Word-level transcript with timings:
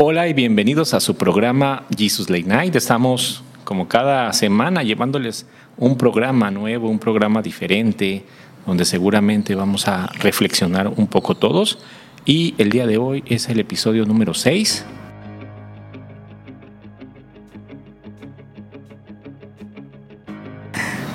Hola 0.00 0.28
y 0.28 0.32
bienvenidos 0.32 0.94
a 0.94 1.00
su 1.00 1.16
programa 1.16 1.82
Jesus 1.96 2.30
Late 2.30 2.44
Night. 2.44 2.76
Estamos 2.76 3.42
como 3.64 3.88
cada 3.88 4.32
semana 4.32 4.84
llevándoles 4.84 5.44
un 5.76 5.98
programa 5.98 6.52
nuevo, 6.52 6.88
un 6.88 7.00
programa 7.00 7.42
diferente, 7.42 8.24
donde 8.64 8.84
seguramente 8.84 9.56
vamos 9.56 9.88
a 9.88 10.06
reflexionar 10.20 10.86
un 10.86 11.08
poco 11.08 11.34
todos. 11.34 11.80
Y 12.24 12.54
el 12.58 12.70
día 12.70 12.86
de 12.86 12.96
hoy 12.96 13.24
es 13.26 13.48
el 13.48 13.58
episodio 13.58 14.04
número 14.04 14.34
6. 14.34 14.86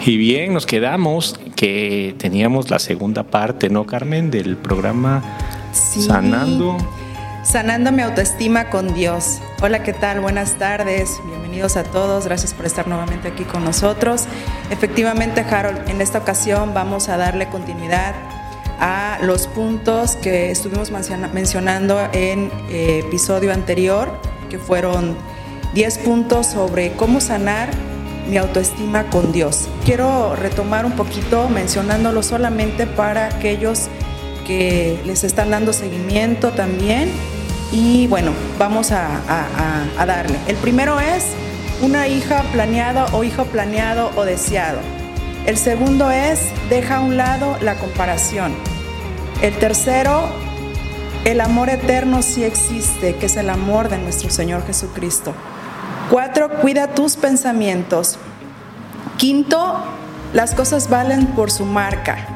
Y 0.06 0.18
bien, 0.18 0.54
nos 0.54 0.66
quedamos 0.66 1.40
que 1.56 2.16
teníamos 2.18 2.70
la 2.70 2.80
segunda 2.80 3.24
parte, 3.24 3.70
¿no, 3.70 3.86
Carmen? 3.86 4.30
Del 4.30 4.58
programa 4.58 5.24
Sanando 5.72 6.78
Sanando 7.44 7.91
mi 7.91 8.02
autoestima 8.02 8.70
con 8.70 8.94
Dios. 8.94 9.41
Hola, 9.62 9.84
¿qué 9.84 9.91
tal? 9.91 10.21
Buenas 10.21 10.54
tardes. 10.54 11.20
Bienvenidos 11.26 11.76
a 11.76 11.84
todos. 11.84 12.23
Gracias 12.26 12.54
por 12.54 12.66
estar 12.66 12.88
nuevamente 12.88 13.27
aquí 13.27 13.44
con 13.44 13.66
nosotros. 13.66 14.23
Efectivamente, 14.72 15.41
Harold, 15.41 15.90
en 15.90 15.99
esta 15.99 16.20
ocasión 16.20 16.73
vamos 16.73 17.09
a 17.09 17.18
darle 17.18 17.49
continuidad 17.49 18.16
a 18.80 19.20
los 19.21 19.48
puntos 19.48 20.16
que 20.16 20.52
estuvimos 20.52 20.90
mencionando 21.34 21.99
en 22.13 22.49
eh, 22.70 23.04
episodio 23.05 23.52
anterior, 23.52 24.10
que 24.49 24.57
fueron 24.57 25.18
10 25.73 25.98
puntos 25.98 26.48
sobre 26.48 26.94
cómo 26.94 27.20
sanar 27.20 27.70
mi 28.30 28.38
autoestima 28.38 29.10
con 29.10 29.34
Dios. 29.34 29.68
Quiero 29.84 30.34
retomar 30.38 30.85
un 30.85 30.94
poquito 30.94 31.49
mencionándolo 31.49 32.23
solamente 32.23 32.88
para 32.88 33.26
aquellos 33.26 33.90
que 33.90 34.02
les 34.48 35.24
están 35.24 35.50
dando 35.50 35.74
seguimiento 35.74 36.52
también 36.52 37.10
y 37.72 38.08
bueno, 38.08 38.32
vamos 38.60 38.92
a, 38.92 39.22
darle. 40.06 40.38
El 40.48 40.56
primero 40.58 41.00
es 41.00 41.26
una 41.82 42.08
hija 42.08 42.44
planeada 42.52 43.08
o 43.13 43.24
hijo 43.24 43.46
planeado 43.46 44.12
o 44.16 44.26
deseado. 44.26 44.80
El 45.46 45.58
segundo 45.58 46.12
es 46.12 46.40
deja 46.70 46.98
a 46.98 47.00
un 47.02 47.18
lado 47.18 47.58
la 47.62 47.76
comparación. 47.76 48.54
El 49.41 49.58
tercero, 49.58 50.30
el 51.26 51.41
amor 51.41 51.70
eterno 51.70 52.22
sí 52.22 52.44
existe, 52.44 53.16
que 53.16 53.26
es 53.26 53.35
el 53.38 53.50
amor 53.50 53.90
de 53.90 53.98
nuestro 53.98 54.30
Señor 54.30 54.66
Jesucristo. 54.66 55.34
Cuatro, 56.10 56.50
cuida 56.62 56.94
tus 56.94 57.16
pensamientos. 57.16 58.20
Quinto, 59.18 59.84
las 60.34 60.54
cosas 60.54 60.90
valen 60.90 61.28
por 61.28 61.50
su 61.50 61.66
marca. 61.66 62.32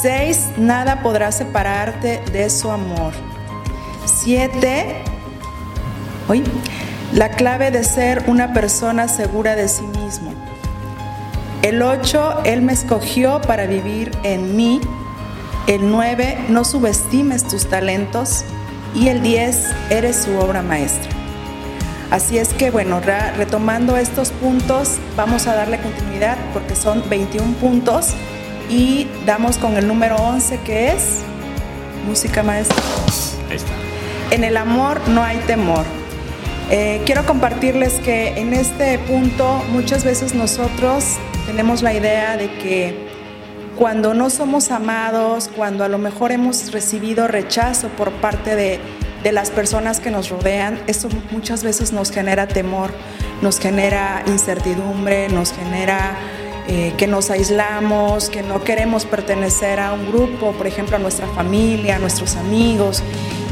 Seis, 0.00 0.48
nada 0.56 1.02
podrá 1.02 1.30
separarte 1.30 2.22
de 2.32 2.48
su 2.48 2.70
amor. 2.70 3.12
Siete, 4.06 5.02
hoy, 6.26 6.42
la 7.12 7.28
clave 7.32 7.70
de 7.70 7.84
ser 7.84 8.24
una 8.26 8.54
persona 8.54 9.08
segura 9.08 9.56
de 9.56 9.68
sí 9.68 9.82
mismo. 9.82 10.32
El 11.60 11.82
8, 11.82 12.44
Él 12.44 12.62
me 12.62 12.72
escogió 12.72 13.42
para 13.42 13.66
vivir 13.66 14.10
en 14.22 14.56
mí. 14.56 14.80
El 15.66 15.90
9, 15.90 16.46
no 16.48 16.64
subestimes 16.64 17.46
tus 17.46 17.66
talentos. 17.66 18.46
Y 18.94 19.08
el 19.08 19.20
10, 19.20 19.66
eres 19.90 20.16
su 20.16 20.34
obra 20.38 20.62
maestra. 20.62 21.10
Así 22.10 22.38
es 22.38 22.54
que, 22.54 22.70
bueno, 22.70 23.00
retomando 23.36 23.98
estos 23.98 24.30
puntos, 24.30 24.96
vamos 25.14 25.46
a 25.46 25.54
darle 25.54 25.78
continuidad 25.78 26.38
porque 26.54 26.74
son 26.74 27.06
21 27.10 27.52
puntos 27.56 28.14
y 28.70 29.08
damos 29.26 29.58
con 29.58 29.76
el 29.76 29.86
número 29.88 30.16
11 30.16 30.60
que 30.60 30.92
es 30.92 31.18
música 32.06 32.42
maestra. 32.42 32.76
Ahí 33.50 33.56
está. 33.56 33.72
En 34.30 34.44
el 34.44 34.56
amor 34.56 35.00
no 35.08 35.22
hay 35.22 35.38
temor. 35.38 35.84
Eh, 36.70 37.02
quiero 37.04 37.26
compartirles 37.26 37.94
que 37.94 38.38
en 38.38 38.54
este 38.54 38.98
punto 39.00 39.60
muchas 39.72 40.04
veces 40.04 40.34
nosotros 40.34 41.16
tenemos 41.46 41.82
la 41.82 41.92
idea 41.92 42.36
de 42.36 42.48
que 42.58 43.10
cuando 43.76 44.14
no 44.14 44.30
somos 44.30 44.70
amados, 44.70 45.50
cuando 45.56 45.82
a 45.82 45.88
lo 45.88 45.98
mejor 45.98 46.30
hemos 46.30 46.70
recibido 46.70 47.26
rechazo 47.26 47.88
por 47.88 48.12
parte 48.12 48.54
de, 48.54 48.78
de 49.24 49.32
las 49.32 49.50
personas 49.50 49.98
que 49.98 50.12
nos 50.12 50.28
rodean, 50.28 50.78
eso 50.86 51.08
muchas 51.32 51.64
veces 51.64 51.92
nos 51.92 52.12
genera 52.12 52.46
temor, 52.46 52.92
nos 53.42 53.58
genera 53.58 54.22
incertidumbre, 54.26 55.28
nos 55.28 55.52
genera 55.52 56.16
eh, 56.72 56.94
que 56.96 57.08
nos 57.08 57.30
aislamos, 57.30 58.30
que 58.30 58.44
no 58.44 58.62
queremos 58.62 59.04
pertenecer 59.04 59.80
a 59.80 59.92
un 59.92 60.06
grupo, 60.06 60.52
por 60.52 60.68
ejemplo 60.68 60.94
a 60.94 60.98
nuestra 61.00 61.26
familia, 61.26 61.96
a 61.96 61.98
nuestros 61.98 62.36
amigos. 62.36 63.02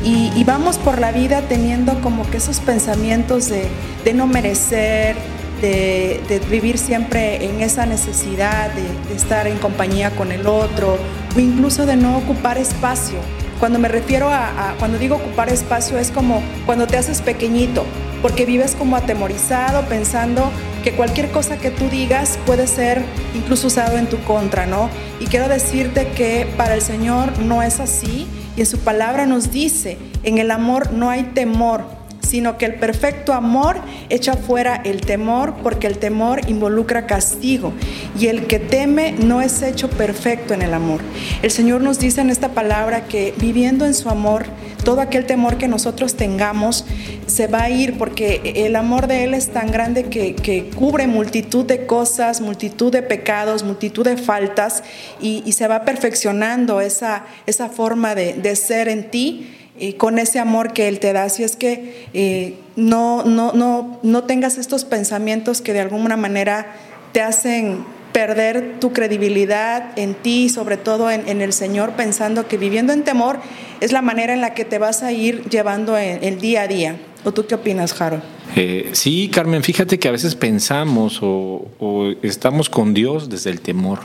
Y, 0.05 0.45
vamos 0.45 0.79
por 0.79 1.01
la 1.01 1.11
vida 1.11 1.43
teniendo 1.43 2.01
como 2.01 2.31
que 2.31 2.37
esos 2.37 2.61
pensamientos 2.61 3.49
de, 3.49 4.15
no 4.15 4.29
merecer, 4.29 5.17
de, 5.61 6.41
vivir 6.49 6.79
siempre 6.79 7.45
en 7.45 7.61
esa 7.61 7.87
necesidad 7.87 8.71
de, 8.75 9.17
estar 9.17 9.49
en 9.49 9.59
compañía 9.59 10.13
con 10.13 10.31
el 10.31 10.47
otro 10.47 10.97
o 11.35 11.41
incluso 11.41 11.87
de 11.87 11.97
no 11.97 12.19
ocupar 12.19 12.57
espacio. 12.57 13.19
Cuando 13.59 13.81
me 13.81 13.89
refiero 13.89 14.31
a, 14.31 14.77
cuando 14.79 14.97
digo 14.97 15.17
ocupar 15.17 15.49
espacio 15.49 15.99
es 15.99 16.13
como 16.13 16.41
cuando 16.67 16.87
te 16.87 16.97
haces 16.97 17.21
pequeñito, 17.21 17.85
porque 18.23 18.47
vives 18.47 18.77
como 18.77 18.95
atemorizado 18.95 19.83
pensando 19.89 20.53
que 20.83 20.93
cualquier 20.93 21.31
cosa 21.31 21.59
que 21.59 21.71
tú 21.71 21.89
digas 21.89 22.39
puede 22.47 22.67
ser 22.67 23.03
incluso 23.35 23.67
usado 23.67 23.97
en 23.97 24.07
tu 24.07 24.19
contra, 24.21 24.67
¿no? 24.67 24.89
Y 25.21 25.27
quiero 25.27 25.49
decirte 25.49 26.09
que 26.09 26.47
para 26.57 26.75
el 26.75 26.83
Señor 26.83 27.39
no 27.41 27.63
es 27.63 27.81
así 27.81 28.27
y 28.57 28.61
en 28.61 28.67
su 28.67 28.79
palabra 28.79 29.27
nos 29.27 29.51
dice, 29.51 29.99
en 30.23 30.39
el 30.39 30.51
amor 30.51 30.93
no 30.93 31.11
hay 31.11 31.25
temor, 31.35 31.85
sino 32.29 32.59
que 32.59 32.67
el 32.67 32.75
perfecto 32.75 33.33
amor 33.33 33.79
echa 34.11 34.35
fuera 34.35 34.77
el 34.77 35.01
temor, 35.01 35.55
porque 35.63 35.87
el 35.87 35.99
temor 35.99 36.41
involucra 36.49 37.07
castigo, 37.07 37.73
y 38.19 38.27
el 38.27 38.47
que 38.47 38.59
teme 38.59 39.13
no 39.13 39.41
es 39.41 39.63
hecho 39.63 39.89
perfecto 39.89 40.53
en 40.53 40.63
el 40.63 40.75
amor. 40.75 41.01
El 41.43 41.51
Señor 41.51 41.81
nos 41.81 41.99
dice 41.99 42.21
en 42.21 42.29
esta 42.29 42.51
palabra 42.51 43.07
que 43.07 43.33
viviendo 43.39 43.87
en 43.87 43.95
su 43.95 44.11
amor, 44.11 44.45
todo 44.85 45.01
aquel 45.01 45.27
temor 45.27 45.57
que 45.59 45.69
nosotros 45.69 46.15
tengamos 46.15 46.85
se 47.27 47.47
va 47.47 47.65
a 47.65 47.71
ir, 47.71 47.99
porque 47.99 48.41
el 48.57 48.77
amor 48.77 49.07
de 49.07 49.25
Él 49.25 49.35
es 49.35 49.49
tan 49.49 49.71
grande 49.71 50.05
que, 50.05 50.71
cubre 50.75 51.07
multitud 51.07 51.65
de 51.65 51.87
cosas, 51.87 52.41
multitud 52.41 52.93
de 52.93 53.03
pecados, 53.03 53.65
multitud 53.65 54.05
de 54.05 54.17
faltas, 54.17 54.83
y, 55.21 55.53
se 55.53 55.67
va 55.67 55.85
perfeccionando 55.85 56.81
esa, 56.81 57.25
esa 57.47 57.69
forma 57.69 58.15
de, 58.15 58.35
de 58.35 58.55
ser 58.55 58.89
en 58.89 59.11
ti 59.11 59.58
con 59.97 60.19
ese 60.19 60.39
amor 60.39 60.73
que 60.73 60.89
Él 60.89 61.01
te 61.01 61.13
da. 61.13 61.25
Así 61.25 61.45
es 61.45 61.57
que 61.57 62.09
eh, 62.15 62.55
no, 62.77 63.25
no, 63.25 63.53
no, 63.53 63.99
no 64.03 64.25
tengas 64.25 64.59
estos 64.59 64.85
pensamientos 64.85 65.61
que 65.61 65.73
de 65.73 65.81
alguna 65.81 66.17
manera 66.17 66.75
te 67.13 67.21
hacen 67.23 67.85
perder 68.13 68.81
tu 68.81 68.93
credibilidad 68.93 69.97
en 69.97 70.15
ti 70.15 70.45
y 70.45 70.49
sobre 70.49 70.77
todo 70.77 71.11
en, 71.11 71.41
el 71.41 71.53
Señor, 71.53 71.93
pensando 71.93 72.49
que 72.49 72.57
viviendo 72.57 72.93
en 72.93 73.05
temor 73.05 73.39
es 73.81 73.93
la 73.93 74.03
manera 74.03 74.35
en 74.35 74.41
la 74.41 74.55
que 74.55 74.65
te 74.65 74.79
vas 74.79 75.03
a 75.03 75.13
ir 75.13 75.45
llevando 75.49 75.97
el 75.97 76.41
día 76.41 76.63
a 76.63 76.69
día. 76.69 76.97
¿O 77.25 77.33
tú 77.33 77.47
qué 77.47 77.55
opinas, 77.55 77.93
Jaro? 77.93 78.21
Eh, 78.57 78.91
sí, 78.93 79.31
Carmen, 79.33 79.63
fíjate 79.63 79.99
que 79.99 80.09
a 80.09 80.13
veces 80.13 80.35
pensamos 80.35 81.21
o, 81.23 81.69
o, 81.79 82.13
estamos 82.23 82.71
con 82.71 82.95
Dios 82.95 83.29
desde 83.29 83.51
el 83.51 83.61
temor. 83.61 84.01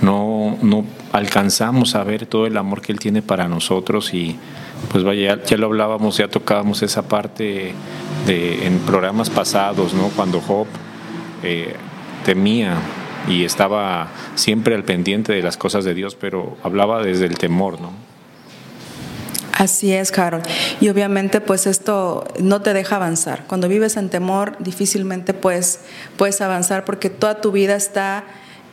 No, 0.00 0.56
no 0.62 0.84
alcanzamos 1.12 1.94
a 1.94 2.04
ver 2.04 2.26
todo 2.26 2.46
el 2.46 2.56
amor 2.56 2.82
que 2.82 2.92
Él 2.92 2.98
tiene 2.98 3.22
para 3.22 3.48
nosotros 3.48 4.14
y, 4.14 4.36
pues 4.90 5.04
vaya, 5.04 5.42
ya 5.44 5.56
lo 5.56 5.66
hablábamos, 5.66 6.16
ya 6.16 6.28
tocábamos 6.28 6.82
esa 6.82 7.02
parte 7.02 7.74
de, 8.26 8.66
en 8.66 8.78
programas 8.80 9.30
pasados, 9.30 9.94
¿no? 9.94 10.08
Cuando 10.08 10.40
Job 10.40 10.66
eh, 11.42 11.74
temía 12.24 12.76
y 13.28 13.44
estaba 13.44 14.08
siempre 14.34 14.74
al 14.74 14.84
pendiente 14.84 15.32
de 15.32 15.42
las 15.42 15.56
cosas 15.56 15.84
de 15.84 15.94
Dios, 15.94 16.14
pero 16.14 16.56
hablaba 16.62 17.02
desde 17.02 17.26
el 17.26 17.38
temor, 17.38 17.80
¿no? 17.80 17.92
Así 19.56 19.92
es, 19.92 20.16
Harold. 20.18 20.44
Y 20.80 20.88
obviamente, 20.88 21.40
pues 21.40 21.66
esto 21.66 22.24
no 22.40 22.60
te 22.60 22.74
deja 22.74 22.96
avanzar. 22.96 23.44
Cuando 23.46 23.68
vives 23.68 23.96
en 23.96 24.10
temor, 24.10 24.56
difícilmente 24.58 25.32
puedes, 25.32 25.80
puedes 26.16 26.40
avanzar 26.40 26.84
porque 26.84 27.08
toda 27.08 27.40
tu 27.40 27.52
vida 27.52 27.76
está 27.76 28.24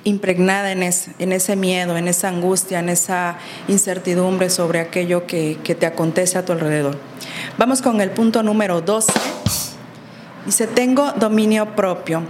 impregnada 0.03 0.71
en 0.71 0.83
ese, 0.83 1.11
en 1.19 1.31
ese 1.31 1.55
miedo, 1.55 1.97
en 1.97 2.07
esa 2.07 2.29
angustia, 2.29 2.79
en 2.79 2.89
esa 2.89 3.37
incertidumbre 3.67 4.49
sobre 4.49 4.79
aquello 4.79 5.27
que, 5.27 5.57
te 5.63 5.85
acontece 5.85 6.37
a 6.37 6.45
tu 6.45 6.51
alrededor. 6.51 6.97
Vamos 7.57 7.81
con 7.81 8.01
el 8.01 8.11
punto 8.11 8.43
número 8.43 8.81
12. 8.81 9.13
Dice, 10.45 10.67
tengo 10.67 11.11
dominio 11.13 11.75
propio. 11.75 12.23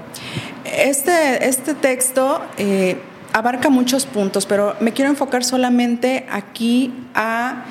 Este, 0.65 1.47
este 1.47 1.73
texto 1.73 2.41
eh, 2.57 2.97
abarca 3.33 3.69
muchos 3.69 4.05
puntos, 4.05 4.45
pero 4.45 4.75
me 4.79 4.91
quiero 4.91 5.09
enfocar 5.09 5.43
solamente 5.43 6.25
aquí 6.29 6.93
a 7.15 7.65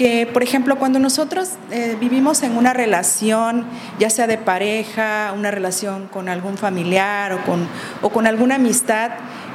que, 0.00 0.26
por 0.26 0.42
ejemplo, 0.42 0.78
cuando 0.78 0.98
nosotros 0.98 1.50
eh, 1.70 1.94
vivimos 2.00 2.42
en 2.42 2.56
una 2.56 2.72
relación, 2.72 3.66
ya 3.98 4.08
sea 4.08 4.26
de 4.26 4.38
pareja, 4.38 5.34
una 5.36 5.50
relación 5.50 6.08
con 6.08 6.30
algún 6.30 6.56
familiar 6.56 7.34
o 7.34 7.44
con, 7.44 7.68
o 8.00 8.08
con 8.08 8.26
alguna 8.26 8.54
amistad, 8.54 9.10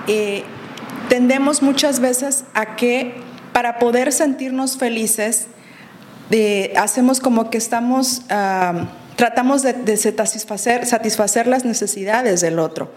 eh, 0.08 0.44
tendemos 1.10 1.62
muchas 1.62 2.00
veces 2.00 2.46
a 2.54 2.76
que 2.76 3.16
para 3.54 3.80
poder 3.80 4.12
sentirnos 4.12 4.78
felices, 4.78 5.48
hacemos 6.76 7.20
como 7.20 7.50
que 7.50 7.58
estamos, 7.58 8.24
tratamos 9.16 9.64
de, 9.64 9.98
satisfacer, 9.98 11.48
las 11.48 11.64
necesidades 11.64 12.42
del 12.42 12.60
otro. 12.60 12.92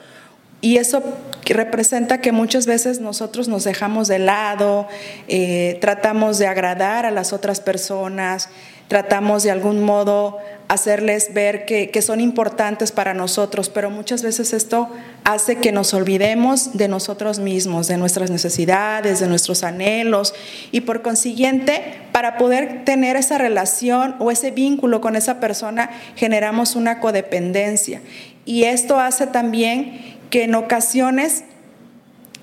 Y 0.61 0.79
eso 0.79 1.03
representa 1.45 2.21
que 2.21 2.33
muchas 2.33 2.67
veces 2.67 3.01
nosotros 3.01 3.47
nos 3.47 3.63
dejamos 3.63 4.09
de 4.09 4.19
lado, 4.19 4.89
eh, 5.29 5.79
tratamos 5.81 6.39
de 6.39 6.49
agradar 6.49 7.07
a 7.07 7.13
las 7.13 7.33
otras 7.33 7.61
personas, 7.61 8.49
tratamos 8.89 9.43
de 9.43 9.51
algún 9.51 9.83
modo 9.83 10.39
hacerles 10.69 11.33
ver 11.33 11.65
que, 11.65 12.03
son 12.03 12.21
importantes 12.21 12.93
para 12.93 13.15
nosotros, 13.15 13.71
pero 13.71 13.91
muchas 13.91 14.23
veces 14.23 14.53
esto 14.53 14.89
hace 15.25 15.57
que 15.57 15.73
nos 15.73 15.95
olvidemos 15.95 16.77
de 16.77 16.89
nosotros 16.89 17.39
mismos, 17.39 17.89
de 17.89 17.97
nuestras 17.97 18.31
necesidades, 18.31 19.21
de 19.21 19.29
nuestros 19.29 19.65
anhelos, 19.65 20.35
y 20.71 20.83
por 20.83 21.01
consiguiente, 21.03 21.83
para 22.13 22.37
poder 22.37 22.85
tener 22.85 23.17
esa 23.17 23.39
relación 23.39 24.17
o 24.19 24.31
ese 24.31 24.51
vínculo 24.51 25.01
con 25.01 25.17
esa 25.17 25.41
persona, 25.41 25.91
generamos 26.17 26.77
una 26.77 27.01
codependencia. 27.01 28.03
Y 28.45 28.65
esto 28.65 29.01
hace 29.01 29.27
también 29.27 30.19
que 30.31 30.45
en 30.45 30.55
ocasiones 30.55 31.45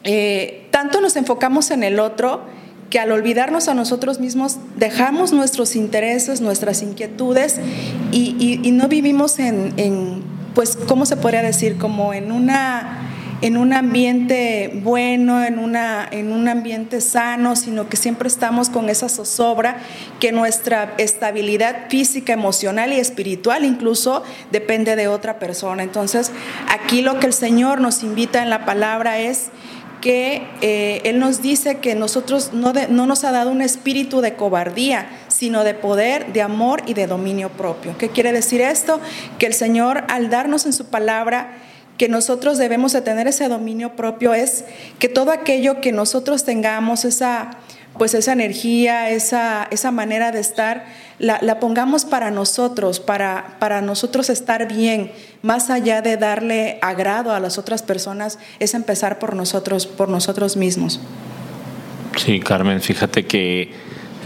eh, 0.04 0.68
tanto 0.72 1.00
nos 1.02 1.16
enfocamos 1.16 1.70
en 1.72 1.84
el 1.84 2.00
otro, 2.00 2.42
que 2.90 3.00
al 3.00 3.12
olvidarnos 3.12 3.68
a 3.68 3.74
nosotros 3.74 4.20
mismos 4.20 4.58
dejamos 4.78 5.34
nuestros 5.34 5.76
intereses, 5.76 6.42
nuestras 6.42 6.82
inquietudes 6.82 7.60
y, 8.12 8.72
no 8.72 8.88
vivimos 8.88 9.40
en, 9.40 10.24
pues, 10.54 10.78
¿cómo 10.88 11.06
se 11.06 11.18
podría 11.18 11.42
decir? 11.42 11.78
Como 11.78 12.14
en 12.14 12.32
una 12.32 13.06
en 13.42 13.58
un 13.58 13.74
ambiente 13.74 14.72
bueno, 14.84 15.44
en, 15.44 15.60
una, 15.60 16.08
en 16.10 16.32
un 16.32 16.48
ambiente 16.48 17.02
sano, 17.02 17.56
sino 17.56 17.90
que 17.90 17.98
siempre 17.98 18.28
estamos 18.28 18.70
con 18.70 18.90
esa 18.90 19.10
zozobra, 19.10 19.78
que 20.20 20.32
nuestra 20.32 20.94
estabilidad 20.98 21.90
física, 21.90 22.34
emocional 22.34 22.94
y 22.94 23.00
espiritual 23.00 23.66
incluso 23.66 24.24
depende 24.52 24.96
de 24.96 25.08
otra 25.08 25.38
persona. 25.38 25.84
Entonces, 25.84 26.32
aquí 26.70 27.02
lo 27.02 27.20
que 27.20 27.28
el 27.28 27.34
Señor 27.34 27.82
nos 27.82 28.04
invita 28.04 28.42
en 28.42 28.50
la 28.50 28.66
palabra 28.66 29.20
es 29.20 29.50
que 30.06 30.44
eh, 30.62 31.02
Él 31.04 31.18
nos 31.18 31.42
dice 31.42 31.80
que 31.80 31.96
nosotros 31.96 32.52
no, 32.54 32.74
no 32.90 33.08
nos 33.08 33.24
ha 33.24 33.32
dado 33.32 33.50
un 33.50 33.64
espíritu 33.64 34.22
de 34.22 34.36
cobardía, 34.36 35.10
sino 35.30 35.64
de 35.64 35.74
poder, 35.74 36.32
de 36.32 36.44
amor 36.44 36.84
y 36.86 36.94
de 36.94 37.08
dominio 37.08 37.50
propio. 37.50 37.98
¿Qué 37.98 38.10
quiere 38.10 38.32
decir 38.32 38.62
esto? 38.62 39.02
Que 39.40 39.48
el 39.48 39.56
Señor 39.56 40.04
al 40.08 40.30
darnos 40.30 40.68
en 40.68 40.74
su 40.74 40.86
palabra 40.86 41.58
que 41.98 42.08
nosotros 42.08 42.60
debemos 42.60 42.94
de 42.94 43.02
tener 43.02 43.28
ese 43.28 43.48
dominio 43.48 43.96
propio 43.96 44.36
es 44.36 44.66
que 45.00 45.10
todo 45.10 45.32
aquello 45.32 45.82
que 45.82 45.92
nosotros 45.92 46.44
tengamos, 46.44 47.04
esa, 47.04 47.58
pues 47.98 48.14
esa 48.14 48.34
energía, 48.34 49.10
esa, 49.10 49.68
esa 49.72 49.90
manera 49.90 50.32
de 50.32 50.40
estar, 50.40 50.86
la, 51.20 51.60
pongamos 51.60 52.06
para 52.06 52.32
nosotros, 52.32 53.00
para, 53.00 53.58
para 53.60 53.82
nosotros 53.82 54.30
estar 54.30 54.68
bien, 54.68 55.12
más 55.42 55.70
allá 55.70 56.02
de 56.02 56.18
darle 56.18 56.80
agrado 56.82 57.34
a 57.34 57.40
las 57.40 57.58
otras 57.58 57.84
personas, 57.84 58.40
es 58.60 58.74
empezar 58.74 59.20
por 59.20 59.36
nosotros, 59.36 59.88
por 59.88 60.10
nosotros 60.10 60.58
mismos. 60.58 61.00
Sí, 62.18 62.40
Carmen, 62.40 62.82
fíjate 62.82 63.26
que 63.26 63.72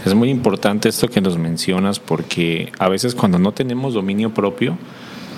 es 0.04 0.14
muy 0.14 0.30
importante 0.30 0.88
esto 0.88 1.08
que 1.08 1.20
nos 1.20 1.36
mencionas 1.36 1.98
porque 1.98 2.72
a 2.78 2.88
veces 2.88 3.14
cuando 3.14 3.38
no 3.38 3.52
tenemos 3.52 3.94
dominio 3.94 4.32
propio, 4.32 4.78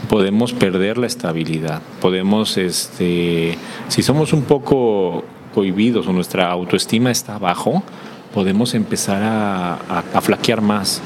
podemos 0.09 0.53
perder 0.53 0.99
la 0.99 1.07
estabilidad, 1.07 1.81
podemos, 2.01 2.57
este, 2.57 3.57
si 3.89 4.03
somos 4.03 4.33
un 4.33 4.43
poco 4.43 5.25
cohibidos 5.55 6.07
o 6.07 6.13
nuestra 6.13 6.51
autoestima 6.51 7.11
está 7.11 7.39
bajo, 7.39 7.83
podemos 8.33 8.75
empezar 8.75 9.23
a, 9.23 10.21
flaquear 10.21 10.61
más. 10.61 11.01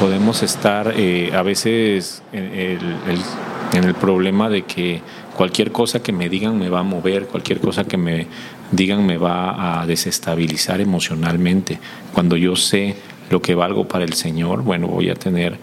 Podemos 0.00 0.42
estar 0.42 0.92
eh, 0.94 1.32
a 1.34 1.42
veces 1.42 2.22
en 2.32 3.84
el, 3.84 3.94
problema 3.94 4.50
de 4.50 4.62
que 4.62 5.00
cualquier 5.34 5.72
cosa 5.72 6.02
que 6.02 6.12
me 6.12 6.28
digan 6.28 6.58
me 6.58 6.68
va 6.68 6.80
a 6.80 6.82
mover, 6.82 7.26
cualquier 7.26 7.60
cosa 7.60 7.84
que 7.84 7.96
me 7.96 8.26
digan 8.72 9.06
me 9.06 9.16
va 9.16 9.80
a 9.80 9.86
desestabilizar 9.86 10.82
emocionalmente. 10.82 11.78
Cuando 12.12 12.36
yo 12.36 12.56
sé 12.56 12.96
lo 13.30 13.40
que 13.40 13.54
valgo 13.54 13.88
para 13.88 14.04
el 14.04 14.12
Señor, 14.12 14.62
bueno, 14.62 14.86
voy 14.88 15.08
a 15.08 15.14
tener 15.14 15.58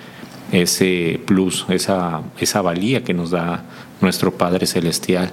ese 0.52 1.22
plus, 1.26 1.66
esa, 1.70 2.22
esa 2.40 2.62
valía 2.62 3.04
que 3.04 3.14
nos 3.14 3.32
da 3.32 3.64
nuestro 4.02 4.34
Padre 4.34 4.66
Celestial 4.66 5.32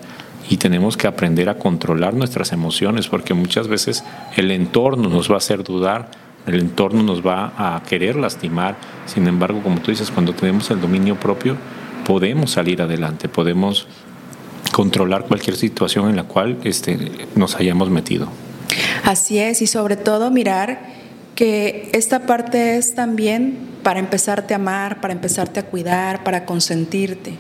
y 0.51 0.57
tenemos 0.57 0.97
que 0.97 1.07
aprender 1.07 1.49
a 1.49 1.59
controlar 1.59 2.13
nuestras 2.13 2.53
emociones 2.53 3.09
porque 3.09 3.35
muchas 3.35 3.69
veces 3.69 4.05
el 4.37 4.51
entorno 4.51 5.09
nos 5.09 5.31
va 5.31 5.35
a 5.35 5.39
hacer 5.39 5.63
dudar, 5.63 6.11
el 6.47 6.61
entorno 6.61 7.03
nos 7.03 7.25
va 7.27 7.53
a 7.57 7.83
querer 7.83 8.17
lastimar. 8.17 8.77
Sin 9.07 9.27
embargo, 9.27 9.63
como 9.63 9.81
tú 9.81 9.91
dices, 9.91 10.11
cuando 10.11 10.33
tenemos 10.33 10.71
el 10.71 10.81
dominio 10.81 11.17
propio, 11.17 11.57
podemos 12.07 12.53
salir 12.53 12.83
adelante, 12.83 13.29
podemos 13.29 13.87
controlar 14.73 15.25
cualquier 15.25 15.57
situación 15.57 16.09
en 16.09 16.17
la 16.17 16.25
cual 16.25 16.59
este, 16.65 16.99
nos 17.35 17.57
hayamos 17.57 17.91
metido. 17.91 18.29
Así 19.05 19.39
es, 19.39 19.63
y 19.63 19.67
sobre 19.67 19.97
todo 19.97 20.31
mirar 20.31 20.81
que 21.35 21.91
esta 21.93 22.27
parte 22.27 22.77
es 22.77 22.95
también 22.95 23.59
para 23.83 23.99
empezarte 23.99 24.55
a 24.55 24.57
amar, 24.57 25.01
para 25.01 25.13
empezarte 25.13 25.61
a 25.61 25.67
cuidar, 25.67 26.23
para 26.23 26.45
consentirte. 26.45 27.35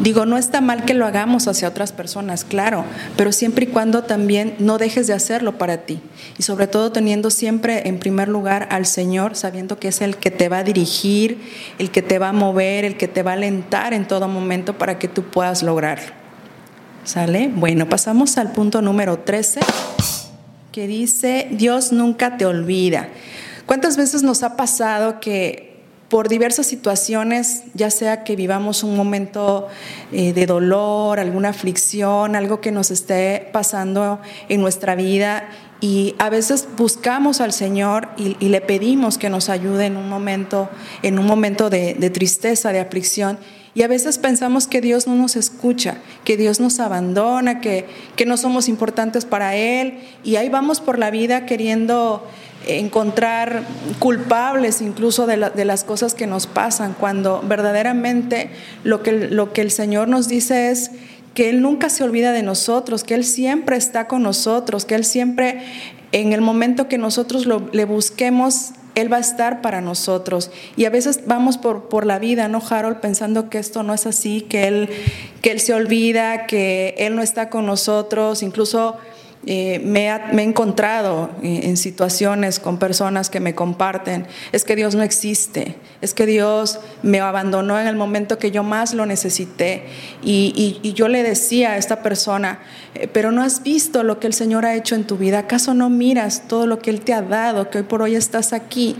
Digo, 0.00 0.26
no 0.26 0.38
está 0.38 0.60
mal 0.60 0.84
que 0.84 0.94
lo 0.94 1.06
hagamos 1.06 1.48
hacia 1.48 1.66
otras 1.66 1.90
personas, 1.90 2.44
claro, 2.44 2.84
pero 3.16 3.32
siempre 3.32 3.64
y 3.64 3.68
cuando 3.68 4.04
también 4.04 4.54
no 4.60 4.78
dejes 4.78 5.08
de 5.08 5.12
hacerlo 5.12 5.58
para 5.58 5.78
ti. 5.78 6.00
Y 6.38 6.44
sobre 6.44 6.68
todo 6.68 6.92
teniendo 6.92 7.30
siempre 7.30 7.88
en 7.88 7.98
primer 7.98 8.28
lugar 8.28 8.68
al 8.70 8.86
Señor, 8.86 9.34
sabiendo 9.34 9.80
que 9.80 9.88
es 9.88 10.00
el 10.00 10.16
que 10.16 10.30
te 10.30 10.48
va 10.48 10.58
a 10.58 10.64
dirigir, 10.64 11.40
el 11.80 11.90
que 11.90 12.02
te 12.02 12.20
va 12.20 12.28
a 12.28 12.32
mover, 12.32 12.84
el 12.84 12.96
que 12.96 13.08
te 13.08 13.24
va 13.24 13.32
a 13.32 13.34
alentar 13.34 13.92
en 13.92 14.06
todo 14.06 14.28
momento 14.28 14.78
para 14.78 15.00
que 15.00 15.08
tú 15.08 15.24
puedas 15.24 15.64
lograrlo. 15.64 16.12
¿Sale? 17.02 17.50
Bueno, 17.52 17.88
pasamos 17.88 18.38
al 18.38 18.52
punto 18.52 18.82
número 18.82 19.18
13, 19.18 19.60
que 20.70 20.86
dice, 20.86 21.48
Dios 21.50 21.90
nunca 21.90 22.36
te 22.36 22.46
olvida. 22.46 23.08
¿Cuántas 23.66 23.96
veces 23.96 24.22
nos 24.22 24.44
ha 24.44 24.56
pasado 24.56 25.18
que 25.18 25.67
por 26.08 26.28
diversas 26.28 26.66
situaciones, 26.66 27.64
ya 27.74 27.90
sea 27.90 28.24
que 28.24 28.34
vivamos 28.34 28.82
un 28.82 28.96
momento 28.96 29.68
eh, 30.12 30.32
de 30.32 30.46
dolor, 30.46 31.20
alguna 31.20 31.50
aflicción, 31.50 32.34
algo 32.34 32.60
que 32.60 32.72
nos 32.72 32.90
esté 32.90 33.48
pasando 33.52 34.20
en 34.48 34.60
nuestra 34.60 34.94
vida 34.94 35.48
y 35.80 36.14
a 36.18 36.28
veces 36.30 36.66
buscamos 36.76 37.40
al 37.40 37.52
Señor 37.52 38.08
y, 38.16 38.34
le 38.48 38.60
pedimos 38.60 39.18
que 39.18 39.30
nos 39.30 39.48
ayude 39.48 39.86
en 39.86 39.96
un 39.96 40.08
momento, 40.08 40.68
en 41.02 41.18
un 41.18 41.26
momento 41.26 41.70
de, 41.70 41.94
de 41.94 42.10
tristeza, 42.10 42.72
de 42.72 42.80
aflicción. 42.80 43.38
Y 43.78 43.82
a 43.84 43.86
veces 43.86 44.18
pensamos 44.18 44.66
que 44.66 44.80
Dios 44.80 45.06
no 45.06 45.14
nos 45.14 45.36
escucha, 45.36 45.98
que 46.24 46.36
Dios 46.36 46.58
nos 46.58 46.80
abandona, 46.80 47.60
que, 47.60 47.86
que 48.16 48.26
no 48.26 48.36
somos 48.36 48.68
importantes 48.68 49.24
para 49.24 49.54
Él. 49.54 50.00
Y 50.24 50.34
ahí 50.34 50.48
vamos 50.48 50.80
por 50.80 50.98
la 50.98 51.12
vida 51.12 51.46
queriendo 51.46 52.26
encontrar 52.66 53.62
culpables 54.00 54.82
incluso 54.82 55.28
de, 55.28 55.36
las 55.36 55.84
cosas 55.84 56.14
que 56.14 56.26
nos 56.26 56.48
pasan, 56.48 56.96
cuando 56.98 57.40
verdaderamente 57.46 58.50
lo 58.82 59.04
que, 59.04 59.12
lo 59.12 59.52
que 59.52 59.60
el 59.60 59.70
Señor 59.70 60.08
nos 60.08 60.26
dice 60.26 60.72
es 60.72 60.90
que 61.34 61.48
Él 61.48 61.62
nunca 61.62 61.88
se 61.88 62.02
olvida 62.02 62.32
de 62.32 62.42
nosotros, 62.42 63.04
que 63.04 63.14
Él 63.14 63.22
siempre 63.24 63.76
está 63.76 64.08
con 64.08 64.24
nosotros, 64.24 64.86
que 64.86 64.96
Él 64.96 65.04
siempre, 65.04 65.62
en 66.10 66.32
el 66.32 66.40
momento 66.40 66.88
que 66.88 66.98
nosotros 66.98 67.46
le 67.46 67.84
busquemos, 67.84 68.72
Él 69.00 69.12
va 69.12 69.18
a 69.18 69.20
estar 69.20 69.60
para 69.60 69.80
nosotros. 69.80 70.50
Y 70.76 70.84
a 70.84 70.90
veces 70.90 71.20
vamos 71.26 71.58
por, 71.58 71.88
por 71.88 72.06
la 72.06 72.18
vida, 72.18 72.48
¿no, 72.48 72.62
Harold? 72.68 72.98
Pensando 72.98 73.50
que 73.50 73.58
esto 73.58 73.82
no 73.82 73.94
es 73.94 74.06
así, 74.06 74.42
que 74.42 74.66
Él, 74.66 74.88
que 75.42 75.50
él 75.50 75.60
se 75.60 75.74
olvida, 75.74 76.46
que 76.46 76.94
Él 76.98 77.16
no 77.16 77.22
está 77.22 77.50
con 77.50 77.66
nosotros, 77.66 78.42
incluso 78.42 78.96
eh, 79.46 79.80
me, 79.84 80.08
he 80.08 80.42
encontrado 80.42 81.30
en 81.42 81.76
situaciones 81.76 82.58
con 82.58 82.78
personas 82.78 83.30
que 83.30 83.40
me 83.40 83.54
comparten, 83.54 84.26
es 84.52 84.64
que 84.64 84.76
Dios 84.76 84.94
no 84.94 85.02
existe, 85.02 85.76
es 86.00 86.12
que 86.12 86.26
Dios 86.26 86.80
me 87.02 87.20
abandonó 87.20 87.78
en 87.78 87.86
el 87.86 87.96
momento 87.96 88.38
que 88.38 88.50
yo 88.50 88.62
más 88.62 88.94
lo 88.94 89.06
necesité. 89.06 89.84
Y, 90.22 90.80
y, 90.82 90.92
yo 90.92 91.08
le 91.08 91.22
decía 91.22 91.72
a 91.72 91.76
esta 91.76 92.02
persona, 92.02 92.58
eh, 92.94 93.08
pero 93.12 93.30
no 93.30 93.42
has 93.42 93.62
visto 93.62 94.02
lo 94.02 94.18
que 94.18 94.26
el 94.26 94.34
Señor 94.34 94.66
ha 94.66 94.74
hecho 94.74 94.94
en 94.94 95.04
tu 95.04 95.16
vida, 95.16 95.38
¿acaso 95.40 95.72
no 95.72 95.88
miras 95.88 96.48
todo 96.48 96.66
lo 96.66 96.80
que 96.80 96.90
Él 96.90 97.00
te 97.00 97.14
ha 97.14 97.22
dado, 97.22 97.70
que 97.70 97.78
hoy 97.78 97.84
por 97.84 98.02
hoy 98.02 98.16
estás 98.16 98.52
aquí? 98.52 98.96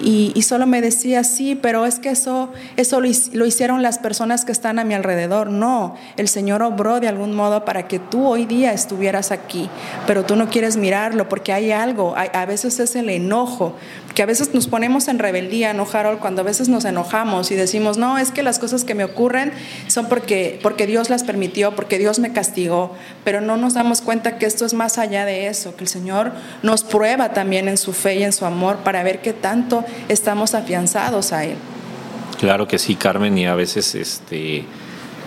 Y, 0.00 0.32
y 0.34 0.42
solo 0.42 0.66
me 0.66 0.80
decía, 0.80 1.24
sí, 1.24 1.58
pero 1.60 1.84
es 1.84 1.98
que 1.98 2.10
eso, 2.10 2.52
eso 2.76 3.00
lo, 3.00 3.08
lo 3.32 3.46
hicieron 3.46 3.82
las 3.82 3.98
personas 3.98 4.44
que 4.44 4.52
están 4.52 4.78
a 4.78 4.84
mi 4.84 4.94
alrededor. 4.94 5.50
No, 5.50 5.96
el 6.16 6.28
Señor 6.28 6.62
obró 6.62 7.00
de 7.00 7.08
algún 7.08 7.34
modo 7.34 7.64
para 7.64 7.88
que 7.88 7.98
tú 7.98 8.26
hoy 8.26 8.46
día 8.46 8.72
estuvieras 8.72 9.32
aquí. 9.32 9.68
Pero 10.06 10.24
tú 10.24 10.36
no 10.36 10.48
quieres 10.48 10.76
mirarlo 10.76 11.28
porque 11.28 11.52
hay 11.52 11.72
algo, 11.72 12.14
a 12.16 12.46
veces 12.46 12.80
es 12.80 12.96
el 12.96 13.10
enojo, 13.10 13.74
que 14.14 14.22
a 14.22 14.26
veces 14.26 14.54
nos 14.54 14.66
ponemos 14.66 15.08
en 15.08 15.18
rebeldía, 15.18 15.72
¿no, 15.72 15.86
Harold? 15.90 16.18
Cuando 16.18 16.42
a 16.42 16.44
veces 16.44 16.68
nos 16.68 16.84
enojamos 16.84 17.50
y 17.50 17.54
decimos, 17.54 17.96
no, 17.96 18.18
es 18.18 18.30
que 18.30 18.42
las 18.42 18.58
cosas 18.58 18.84
que 18.84 18.94
me 18.94 19.04
ocurren 19.04 19.52
son 19.86 20.06
porque, 20.06 20.58
porque 20.62 20.86
Dios 20.86 21.10
las 21.10 21.24
permitió, 21.24 21.74
porque 21.74 21.98
Dios 21.98 22.18
me 22.18 22.32
castigó, 22.32 22.94
pero 23.24 23.40
no 23.40 23.56
nos 23.56 23.74
damos 23.74 24.00
cuenta 24.00 24.38
que 24.38 24.46
esto 24.46 24.64
es 24.64 24.74
más 24.74 24.98
allá 24.98 25.24
de 25.24 25.46
eso, 25.46 25.76
que 25.76 25.84
el 25.84 25.88
Señor 25.88 26.32
nos 26.62 26.82
prueba 26.82 27.32
también 27.32 27.68
en 27.68 27.76
su 27.76 27.92
fe 27.92 28.16
y 28.16 28.24
en 28.24 28.32
su 28.32 28.44
amor 28.44 28.78
para 28.78 29.02
ver 29.02 29.20
qué 29.20 29.32
tanto 29.32 29.84
estamos 30.08 30.54
afianzados 30.54 31.32
a 31.32 31.44
Él. 31.44 31.56
Claro 32.38 32.66
que 32.66 32.78
sí, 32.78 32.96
Carmen, 32.96 33.36
y 33.36 33.46
a 33.46 33.54
veces, 33.54 33.94
este, 33.94 34.64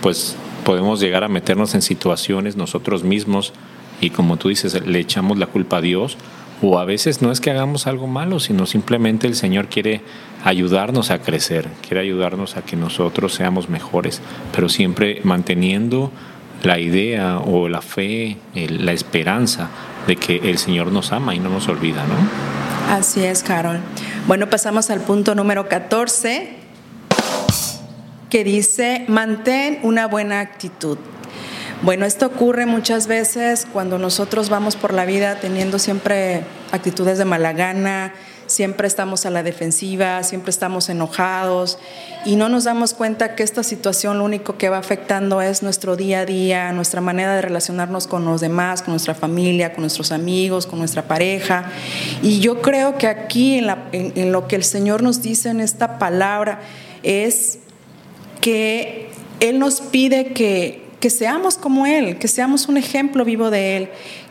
pues 0.00 0.36
podemos 0.64 1.00
llegar 1.00 1.24
a 1.24 1.28
meternos 1.28 1.74
en 1.74 1.82
situaciones 1.82 2.56
nosotros 2.56 3.04
mismos 3.04 3.52
y 4.00 4.10
como 4.10 4.36
tú 4.36 4.48
dices, 4.48 4.86
le 4.86 4.98
echamos 4.98 5.38
la 5.38 5.46
culpa 5.46 5.78
a 5.78 5.80
Dios 5.80 6.16
o 6.62 6.78
a 6.78 6.84
veces 6.84 7.20
no 7.20 7.30
es 7.30 7.40
que 7.40 7.50
hagamos 7.50 7.86
algo 7.86 8.06
malo, 8.06 8.40
sino 8.40 8.66
simplemente 8.66 9.26
el 9.26 9.34
Señor 9.34 9.68
quiere 9.68 10.02
ayudarnos 10.44 11.10
a 11.10 11.20
crecer, 11.20 11.68
quiere 11.86 12.00
ayudarnos 12.00 12.56
a 12.56 12.62
que 12.62 12.76
nosotros 12.76 13.34
seamos 13.34 13.68
mejores, 13.68 14.20
pero 14.54 14.68
siempre 14.68 15.20
manteniendo 15.24 16.10
la 16.62 16.78
idea 16.78 17.38
o 17.38 17.68
la 17.68 17.82
fe, 17.82 18.38
la 18.54 18.92
esperanza 18.92 19.68
de 20.06 20.16
que 20.16 20.36
el 20.36 20.58
Señor 20.58 20.92
nos 20.92 21.12
ama 21.12 21.34
y 21.34 21.38
no 21.38 21.50
nos 21.50 21.68
olvida, 21.68 22.04
¿no? 22.06 22.94
Así 22.94 23.24
es, 23.24 23.42
Carol. 23.42 23.80
Bueno, 24.26 24.48
pasamos 24.48 24.90
al 24.90 25.00
punto 25.00 25.34
número 25.34 25.68
14, 25.68 26.50
que 28.30 28.44
dice, 28.44 29.04
mantén 29.08 29.80
una 29.82 30.06
buena 30.06 30.40
actitud. 30.40 30.98
Bueno, 31.82 32.06
esto 32.06 32.26
ocurre 32.26 32.66
muchas 32.66 33.06
veces 33.06 33.66
cuando 33.70 33.98
nosotros 33.98 34.48
vamos 34.48 34.76
por 34.76 34.94
la 34.94 35.04
vida 35.04 35.38
teniendo 35.40 35.78
siempre 35.78 36.44
actitudes 36.72 37.18
de 37.18 37.24
mala 37.24 37.52
gana, 37.52 38.14
siempre 38.46 38.86
estamos 38.86 39.26
a 39.26 39.30
la 39.30 39.42
defensiva, 39.42 40.22
siempre 40.22 40.50
estamos 40.50 40.88
enojados 40.88 41.78
y 42.24 42.36
no 42.36 42.48
nos 42.48 42.64
damos 42.64 42.94
cuenta 42.94 43.34
que 43.34 43.42
esta 43.42 43.62
situación 43.62 44.18
lo 44.18 44.24
único 44.24 44.56
que 44.56 44.68
va 44.68 44.78
afectando 44.78 45.42
es 45.42 45.62
nuestro 45.62 45.96
día 45.96 46.20
a 46.20 46.24
día, 46.24 46.72
nuestra 46.72 47.00
manera 47.00 47.34
de 47.34 47.42
relacionarnos 47.42 48.06
con 48.06 48.24
los 48.24 48.40
demás, 48.40 48.82
con 48.82 48.92
nuestra 48.92 49.14
familia, 49.14 49.72
con 49.72 49.82
nuestros 49.82 50.12
amigos, 50.12 50.66
con 50.66 50.78
nuestra 50.78 51.02
pareja. 51.02 51.70
Y 52.22 52.40
yo 52.40 52.62
creo 52.62 52.96
que 52.96 53.08
aquí 53.08 53.58
en, 53.58 53.68
en 53.92 54.32
lo 54.32 54.48
que 54.48 54.56
el 54.56 54.64
Señor 54.64 55.02
nos 55.02 55.22
dice 55.22 55.50
en 55.50 55.60
esta 55.60 55.98
palabra 55.98 56.60
es 57.02 57.58
que 58.40 59.10
Él 59.40 59.58
nos 59.58 59.80
pide 59.80 60.32
que 60.32 60.83
que 61.04 61.10
seamos 61.10 61.58
como 61.58 61.84
Él, 61.84 62.16
que 62.16 62.28
seamos 62.28 62.66
un 62.66 62.78
ejemplo 62.78 63.26
vivo 63.26 63.50
de 63.50 63.76
Él, 63.76 63.88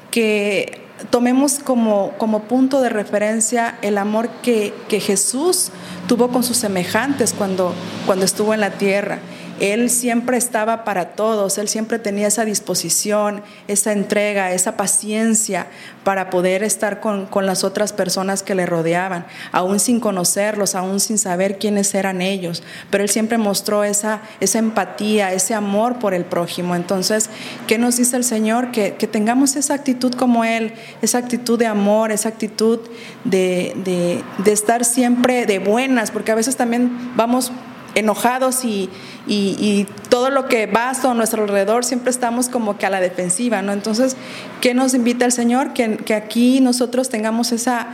que 0.10 0.80
tomemos 1.12 1.60
como, 1.60 2.14
como 2.18 2.46
punto 2.46 2.82
de 2.82 2.90
referencia 2.90 3.78
el 3.84 3.96
amor 3.96 4.28
que, 4.42 4.74
que 4.90 5.00
Jesús 5.00 5.70
tuvo 6.08 6.30
con 6.30 6.44
sus 6.44 6.58
semejantes 6.58 7.32
cuando, 7.32 7.76
cuando 8.08 8.26
estuvo 8.26 8.56
en 8.56 8.60
la 8.60 8.72
tierra 8.72 9.20
él 9.60 9.90
siempre 9.90 10.38
estaba 10.38 10.84
para 10.84 11.10
todos, 11.10 11.58
Él 11.58 11.68
siempre 11.68 12.00
tenía 12.00 12.28
esa 12.28 12.46
disposición, 12.46 13.44
esa 13.68 13.92
entrega, 13.92 14.52
esa 14.52 14.78
paciencia 14.78 15.68
para 16.04 16.30
poder 16.30 16.64
estar 16.64 17.00
con, 17.00 17.28
las 17.46 17.64
otras 17.64 17.94
personas 17.94 18.42
que 18.42 18.56
le 18.56 18.66
rodeaban, 18.66 19.26
aún 19.52 19.80
sin 19.80 20.00
conocerlos, 20.00 20.76
aún 20.76 21.00
sin 21.00 21.18
saber 21.18 21.60
quiénes 21.60 21.94
eran 21.94 22.22
ellos. 22.22 22.64
Pero 22.90 23.04
Él 23.04 23.10
siempre 23.10 23.38
mostró 23.38 23.84
esa, 23.84 24.22
esa 24.40 24.60
empatía, 24.60 25.34
ese 25.34 25.54
amor 25.54 26.00
por 26.00 26.14
el 26.14 26.26
prójimo. 26.26 26.76
Entonces, 26.76 27.30
¿qué 27.68 27.78
nos 27.78 27.98
dice 27.98 28.18
el 28.18 28.24
Señor? 28.24 28.72
Que, 28.72 28.92
tengamos 28.92 29.56
esa 29.56 29.76
actitud 29.76 30.14
como 30.14 30.44
Él, 30.44 30.74
esa 31.02 31.20
actitud 31.20 31.60
de 31.60 31.68
amor, 31.68 32.12
esa 32.12 32.30
actitud 32.30 32.80
de, 33.24 34.24
de 34.38 34.52
estar 34.52 34.84
siempre 34.84 35.46
de 35.46 35.60
buenas, 35.60 36.10
porque 36.10 36.32
a 36.32 36.36
veces 36.36 36.56
también 36.56 37.14
vamos 37.16 37.52
enojados 37.96 38.66
y, 38.66 38.90
y, 39.28 39.88
todo 40.10 40.30
lo 40.30 40.48
que 40.48 40.68
va 40.68 40.92
a 40.92 41.14
nuestro 41.14 41.44
alrededor 41.44 41.86
siempre 41.86 42.12
estamos 42.12 42.50
como 42.50 42.78
que 42.78 42.86
a 42.86 42.90
la 42.90 43.00
defensiva, 43.00 43.62
¿no? 43.62 43.72
Entonces, 43.72 44.16
¿qué 44.62 44.74
nos 44.74 44.94
invita 44.94 45.26
el 45.26 45.32
Señor? 45.32 45.74
Que, 45.74 45.98
que 45.98 46.14
aquí 46.14 46.60
nosotros 46.62 47.10
tengamos 47.10 47.52
esa 47.52 47.88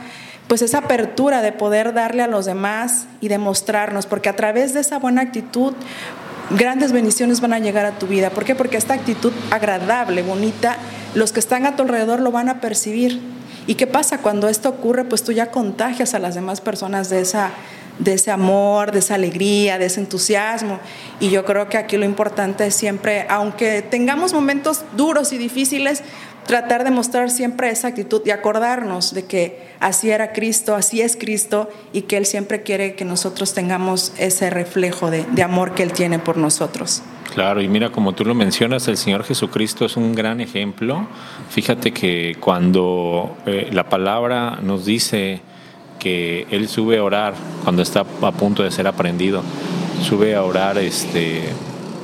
pues 0.48 0.64
esa 0.64 0.80
apertura 0.80 1.44
de 1.44 1.52
poder 1.52 1.94
darle 1.94 2.24
a 2.24 2.28
los 2.28 2.46
demás 2.46 3.06
y 3.22 3.28
demostrarnos, 3.28 4.08
porque 4.08 4.30
a 4.30 4.36
través 4.36 4.74
de 4.74 4.80
esa 4.80 4.98
buena 4.98 5.22
actitud 5.22 5.74
grandes 6.50 6.92
bendiciones 6.92 7.42
van 7.42 7.54
a 7.54 7.60
llegar 7.60 7.86
a 7.86 8.00
tu 8.00 8.08
vida. 8.08 8.32
¿Por 8.32 8.46
qué? 8.46 8.56
Porque 8.56 8.78
esta 8.78 8.96
actitud 8.96 9.32
agradable, 9.52 10.24
bonita, 10.24 10.78
los 11.14 11.32
que 11.32 11.40
están 11.40 11.66
a 11.66 11.76
tu 11.76 11.84
alrededor 11.84 12.20
lo 12.20 12.32
van 12.32 12.50
a 12.50 12.60
percibir. 12.62 13.22
¿Y 13.68 13.76
qué 13.76 13.86
pasa 13.86 14.20
cuando 14.20 14.50
esto 14.50 14.70
ocurre? 14.70 15.04
Pues 15.04 15.24
tú 15.24 15.32
ya 15.32 15.52
contagias 15.52 16.16
a 16.16 16.20
las 16.20 16.34
demás 16.34 16.62
personas 16.62 17.10
de 17.10 17.22
esa, 17.22 17.52
de 18.00 18.14
ese 18.14 18.32
amor, 18.32 18.92
de 18.92 19.00
esa 19.00 19.16
alegría, 19.16 19.78
de 19.78 19.86
ese 19.86 20.00
entusiasmo. 20.00 20.80
Y 21.20 21.30
yo 21.30 21.46
creo 21.46 21.70
que 21.70 21.78
aquí 21.78 21.98
lo 21.98 22.06
importante 22.06 22.66
es 22.66 22.76
siempre, 22.76 23.26
aunque 23.30 23.82
tengamos 23.82 24.34
momentos 24.34 24.84
duros 24.96 25.32
y 25.34 25.38
difíciles, 25.38 26.04
tratar 26.50 26.84
de 26.84 26.90
mostrar 26.90 27.30
siempre 27.30 27.70
esa 27.70 27.90
actitud 27.90 28.24
y 28.26 28.32
acordarnos 28.32 29.14
de 29.14 29.26
que 29.26 29.70
así 29.80 30.10
era 30.10 30.34
Cristo, 30.34 30.74
así 30.74 31.00
es 31.00 31.16
Cristo 31.16 31.70
y 31.94 32.04
que 32.04 32.18
Él 32.18 32.26
siempre 32.26 32.64
quiere 32.64 32.96
que 32.96 33.06
nosotros 33.06 33.54
tengamos 33.54 34.14
ese 34.18 34.50
reflejo 34.50 35.12
de, 35.12 35.44
amor 35.44 35.76
que 35.76 35.84
Él 35.84 35.94
tiene 35.94 36.18
por 36.18 36.38
nosotros. 36.38 37.04
Claro, 37.36 37.62
y 37.62 37.68
mira, 37.68 37.92
como 37.92 38.14
tú 38.14 38.26
lo 38.26 38.34
mencionas, 38.34 38.88
el 38.88 38.98
Señor 38.98 39.24
Jesucristo 39.24 39.86
es 39.86 39.96
un 39.96 40.16
gran 40.16 40.42
ejemplo. 40.42 41.08
Fíjate 41.52 41.92
que 41.92 42.36
cuando 42.40 43.38
eh, 43.46 43.70
la 43.72 43.88
palabra 43.88 44.58
nos 44.60 44.86
dice 44.86 45.42
que 46.00 46.48
él 46.50 46.68
sube 46.68 46.98
a 46.98 47.04
orar 47.04 47.36
cuando 47.64 47.82
está 47.82 48.00
a 48.22 48.32
punto 48.32 48.64
de 48.64 48.72
ser 48.72 48.88
aprendido, 48.88 49.44
sube 50.02 50.36
a 50.36 50.44
orar, 50.44 50.78
este, 50.78 51.50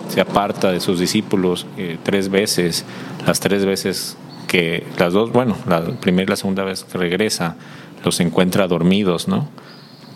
se 0.09 0.21
aparta 0.21 0.71
de 0.71 0.79
sus 0.79 0.99
discípulos 0.99 1.65
eh, 1.77 1.97
tres 2.03 2.29
veces, 2.29 2.85
las 3.25 3.39
tres 3.39 3.65
veces 3.65 4.17
que 4.47 4.85
las 4.99 5.13
dos, 5.13 5.31
bueno, 5.31 5.57
la 5.67 5.81
primera 5.81 6.23
y 6.23 6.29
la 6.29 6.35
segunda 6.35 6.63
vez 6.63 6.83
que 6.83 6.97
regresa, 6.97 7.55
los 8.03 8.19
encuentra 8.19 8.67
dormidos, 8.67 9.27
¿no? 9.27 9.49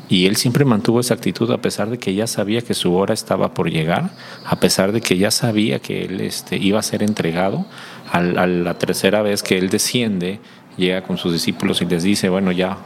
Y 0.09 0.25
él 0.25 0.37
siempre 0.37 0.65
mantuvo 0.65 0.99
esa 0.99 1.13
actitud 1.13 1.51
a 1.51 1.59
pesar 1.61 1.91
de 1.91 1.99
que 1.99 2.15
ya 2.15 2.25
sabía 2.25 2.61
que 2.61 2.73
su 2.73 2.95
hora 2.95 3.13
estaba 3.13 3.53
por 3.53 3.69
llegar, 3.69 4.09
a 4.43 4.59
pesar 4.59 4.91
de 4.91 5.01
que 5.01 5.17
ya 5.17 5.29
sabía 5.29 5.79
que 5.79 6.05
él 6.05 6.21
este, 6.21 6.57
iba 6.57 6.79
a 6.79 6.83
ser 6.83 7.03
entregado. 7.03 7.65
a 8.11 8.21
la 8.21 8.73
tercera 8.73 9.21
vez 9.21 9.43
que 9.43 9.59
él 9.59 9.69
desciende, 9.69 10.39
llega 10.77 11.03
con 11.03 11.17
sus 11.17 11.33
discípulos 11.33 11.81
y 11.81 11.85
les 11.85 12.01
dice, 12.01 12.29
bueno, 12.29 12.51
ya 12.51 12.77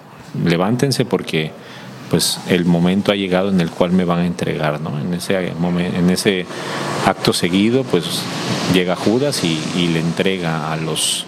levántense 0.45 1.05
porque 1.05 1.51
pues 2.13 2.39
el 2.47 2.65
momento 2.65 3.11
ha 3.11 3.15
llegado 3.15 3.49
en 3.49 3.59
el 3.59 3.71
cual 3.71 3.91
me 3.91 4.05
van 4.05 4.19
a 4.19 4.27
entregar, 4.27 4.79
¿no? 4.79 4.99
En 4.99 5.15
ese, 5.15 5.35
en 5.35 6.09
ese 6.11 6.45
acto 7.07 7.33
seguido, 7.33 7.83
pues 7.83 8.21
llega 8.71 8.95
Judas 8.95 9.43
y, 9.43 9.87
le 9.87 9.99
entrega 9.99 10.71
a 10.71 10.77
los 10.77 11.25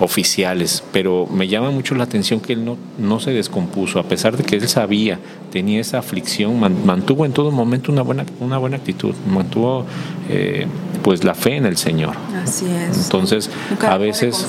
oficiales, 0.00 0.82
pero 0.92 1.26
me 1.26 1.46
llama 1.46 1.70
mucho 1.70 1.94
la 1.94 2.04
atención 2.04 2.40
que 2.40 2.54
él 2.54 2.64
no, 2.64 2.78
no 2.98 3.20
se 3.20 3.32
descompuso, 3.32 3.98
a 3.98 4.04
pesar 4.04 4.36
de 4.36 4.44
que 4.44 4.56
él 4.56 4.66
sabía, 4.66 5.18
tenía 5.52 5.80
esa 5.80 5.98
aflicción, 5.98 6.58
mantuvo 6.58 7.26
en 7.26 7.32
todo 7.32 7.50
momento 7.50 7.92
una 7.92 8.00
buena, 8.00 8.24
una 8.40 8.56
buena 8.56 8.78
actitud, 8.78 9.14
mantuvo 9.30 9.84
eh, 10.30 10.66
pues 11.02 11.22
la 11.22 11.34
fe 11.34 11.56
en 11.56 11.66
el 11.66 11.76
Señor. 11.76 12.16
Así 12.42 12.64
es. 12.64 12.96
Entonces, 13.04 13.50
a 13.82 13.98
veces 13.98 14.46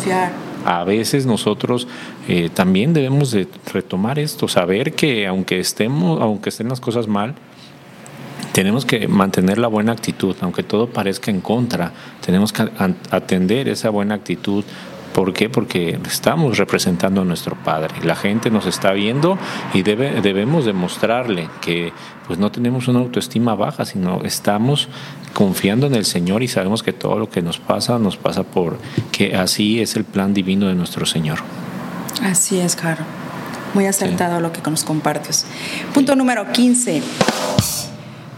a 0.65 0.83
veces 0.83 1.25
nosotros 1.25 1.87
eh, 2.27 2.49
también 2.53 2.93
debemos 2.93 3.31
de 3.31 3.47
retomar 3.71 4.19
esto, 4.19 4.47
saber 4.47 4.93
que 4.93 5.27
aunque 5.27 5.59
estemos, 5.59 6.21
aunque 6.21 6.49
estén 6.49 6.69
las 6.69 6.81
cosas 6.81 7.07
mal, 7.07 7.35
tenemos 8.51 8.85
que 8.85 9.07
mantener 9.07 9.57
la 9.57 9.67
buena 9.67 9.91
actitud, 9.91 10.35
aunque 10.41 10.63
todo 10.63 10.87
parezca 10.87 11.29
en 11.29 11.41
contra, 11.41 11.93
tenemos 12.25 12.51
que 12.51 12.67
atender 13.11 13.69
esa 13.69 13.89
buena 13.89 14.15
actitud, 14.15 14.63
¿Por 15.15 15.31
qué? 15.31 15.47
Porque 15.47 15.97
estamos 16.05 16.57
representando 16.57 17.21
a 17.21 17.23
nuestro 17.23 17.55
Padre. 17.55 17.93
La 18.03 18.17
gente 18.17 18.51
nos 18.51 18.65
está 18.65 18.91
viendo 18.91 19.37
y 19.73 19.81
debe, 19.81 20.19
debemos 20.19 20.65
demostrarle 20.65 21.47
que 21.61 21.93
pues 22.27 22.37
no 22.37 22.51
tenemos 22.51 22.89
una 22.89 22.99
autoestima 22.99 23.55
baja, 23.55 23.85
sino 23.85 24.23
estamos 24.25 24.89
confiando 25.35 25.85
en 25.85 25.93
el 25.93 26.05
Señor 26.05 26.41
y 26.41 26.47
sabemos 26.47 26.81
que 26.81 26.93
todo 26.93 27.19
lo 27.19 27.29
que 27.29 27.43
nos 27.43 27.59
pasa 27.59 27.99
nos 27.99 28.17
pasa 28.17 28.41
por 28.41 28.79
que 29.11 29.35
así 29.35 29.81
es 29.81 29.95
el 29.95 30.03
plan 30.03 30.33
divino 30.33 30.67
de 30.67 30.73
nuestro 30.73 31.05
Señor. 31.05 31.39
Así 32.23 32.59
es, 32.59 32.75
Caro. 32.75 33.03
Muy 33.75 33.85
acertado 33.85 34.39
lo 34.39 34.51
que 34.51 34.61
nos 34.67 34.83
compartes. 34.83 35.45
Punto 35.93 36.15
número 36.15 36.51
15. 36.51 37.03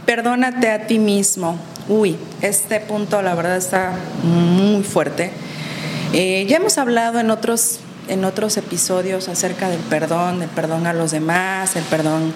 Perdónate 0.05 0.71
a 0.71 0.87
ti 0.87 0.99
mismo. 0.99 1.57
Uy, 1.87 2.17
este 2.41 2.79
punto 2.79 3.21
la 3.21 3.35
verdad 3.35 3.55
está 3.55 3.93
muy 4.23 4.83
fuerte 4.83 5.31
eh, 6.13 6.45
ya 6.47 6.57
hemos 6.57 6.77
hablado 6.77 7.19
en 7.19 7.29
otros, 7.31 7.79
en 8.07 8.23
otros 8.23 8.55
episodios 8.57 9.27
acerca 9.27 9.69
del 9.69 9.81
perdón, 9.81 10.39
del 10.39 10.49
perdón 10.49 10.87
a 10.87 10.93
los 10.93 11.11
demás, 11.11 11.75
el 11.75 11.83
perdón 11.83 12.33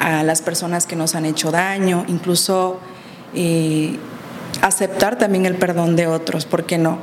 a 0.00 0.24
las 0.24 0.42
personas 0.42 0.86
que 0.86 0.96
nos 0.96 1.14
han 1.14 1.24
hecho 1.24 1.52
daño, 1.52 2.04
incluso 2.08 2.80
eh, 3.34 3.98
aceptar 4.62 5.18
también 5.18 5.46
el 5.46 5.56
perdón 5.56 5.96
de 5.96 6.06
otros, 6.06 6.46
¿por 6.46 6.64
qué 6.64 6.78
no? 6.78 6.98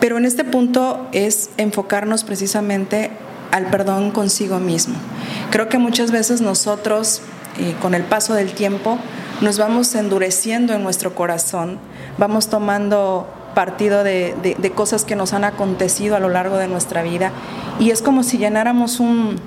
Pero 0.00 0.18
en 0.18 0.24
este 0.24 0.44
punto 0.44 1.08
es 1.12 1.50
enfocarnos 1.56 2.24
precisamente 2.24 3.10
al 3.50 3.66
perdón 3.66 4.10
consigo 4.10 4.58
mismo. 4.58 4.96
Creo 5.50 5.68
que 5.68 5.78
muchas 5.78 6.10
veces 6.10 6.40
nosotros, 6.40 7.22
eh, 7.58 7.74
con 7.80 7.94
el 7.94 8.04
paso 8.04 8.34
del 8.34 8.52
tiempo, 8.52 8.98
nos 9.40 9.58
vamos 9.58 9.94
endureciendo 9.94 10.74
en 10.74 10.82
nuestro 10.82 11.14
corazón, 11.14 11.78
vamos 12.18 12.48
tomando 12.48 13.26
partido 13.54 14.04
de, 14.04 14.72
cosas 14.74 15.04
que 15.04 15.16
nos 15.16 15.32
han 15.32 15.44
acontecido 15.44 16.16
a 16.16 16.20
lo 16.20 16.28
largo 16.28 16.58
de 16.58 16.68
nuestra 16.68 17.02
vida 17.02 17.32
y 17.80 17.90
es 17.90 18.02
como 18.02 18.22
si 18.22 18.38
llenáramos 18.38 19.00
un, 19.00 19.40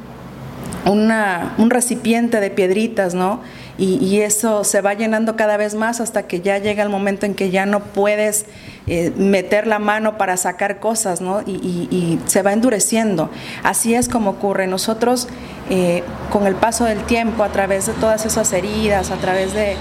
un 0.85 1.69
recipiente 1.69 2.39
de 2.39 2.49
piedritas, 2.49 3.13
¿no? 3.13 3.39
Y, 3.77 4.21
eso 4.21 4.63
se 4.63 4.81
va 4.81 4.93
llenando 4.93 5.35
cada 5.35 5.57
vez 5.57 5.75
más 5.75 6.01
hasta 6.01 6.23
que 6.23 6.41
ya 6.41 6.57
llega 6.59 6.83
el 6.83 6.89
momento 6.89 7.25
en 7.25 7.33
que 7.33 7.49
ya 7.49 7.65
no 7.65 7.79
puedes 7.79 8.45
eh, 8.85 9.11
meter 9.17 9.65
la 9.65 9.79
mano 9.79 10.17
para 10.17 10.37
sacar 10.37 10.79
cosas, 10.79 11.21
¿no? 11.21 11.41
Y, 11.41 12.19
se 12.25 12.41
va 12.43 12.53
endureciendo. 12.53 13.29
Así 13.63 13.95
es 13.95 14.07
como 14.07 14.31
ocurre. 14.31 14.67
Nosotros, 14.67 15.27
eh, 15.69 16.03
con 16.31 16.45
el 16.45 16.55
paso 16.55 16.85
del 16.85 17.03
tiempo, 17.05 17.43
a 17.43 17.49
través 17.49 17.87
de 17.87 17.93
todas 17.93 18.25
esas 18.25 18.51
heridas, 18.53 19.09
a 19.09 19.15
través 19.15 19.53
de, 19.53 19.75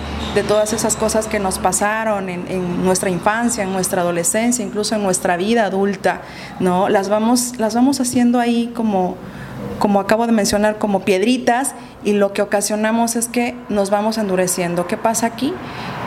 todas 0.48 0.72
esas 0.72 0.96
cosas 0.96 1.26
que 1.26 1.38
nos 1.38 1.58
pasaron 1.58 2.28
en, 2.28 2.46
en, 2.48 2.84
nuestra 2.84 3.10
infancia, 3.10 3.64
en 3.64 3.72
nuestra 3.72 4.02
adolescencia, 4.02 4.64
incluso 4.64 4.94
en 4.94 5.02
nuestra 5.02 5.36
vida 5.36 5.64
adulta, 5.64 6.22
¿no? 6.60 6.88
Las 6.88 7.08
vamos, 7.08 7.58
las 7.58 7.74
vamos 7.74 8.00
haciendo 8.00 8.38
ahí 8.38 8.72
como 8.74 9.16
como 9.80 9.98
acabo 9.98 10.26
de 10.26 10.32
mencionar, 10.32 10.78
como 10.78 11.00
piedritas 11.00 11.74
y 12.04 12.12
lo 12.12 12.32
que 12.32 12.42
ocasionamos 12.42 13.16
es 13.16 13.26
que 13.26 13.56
nos 13.68 13.90
vamos 13.90 14.18
endureciendo. 14.18 14.86
¿Qué 14.86 14.96
pasa 14.96 15.26
aquí? 15.26 15.52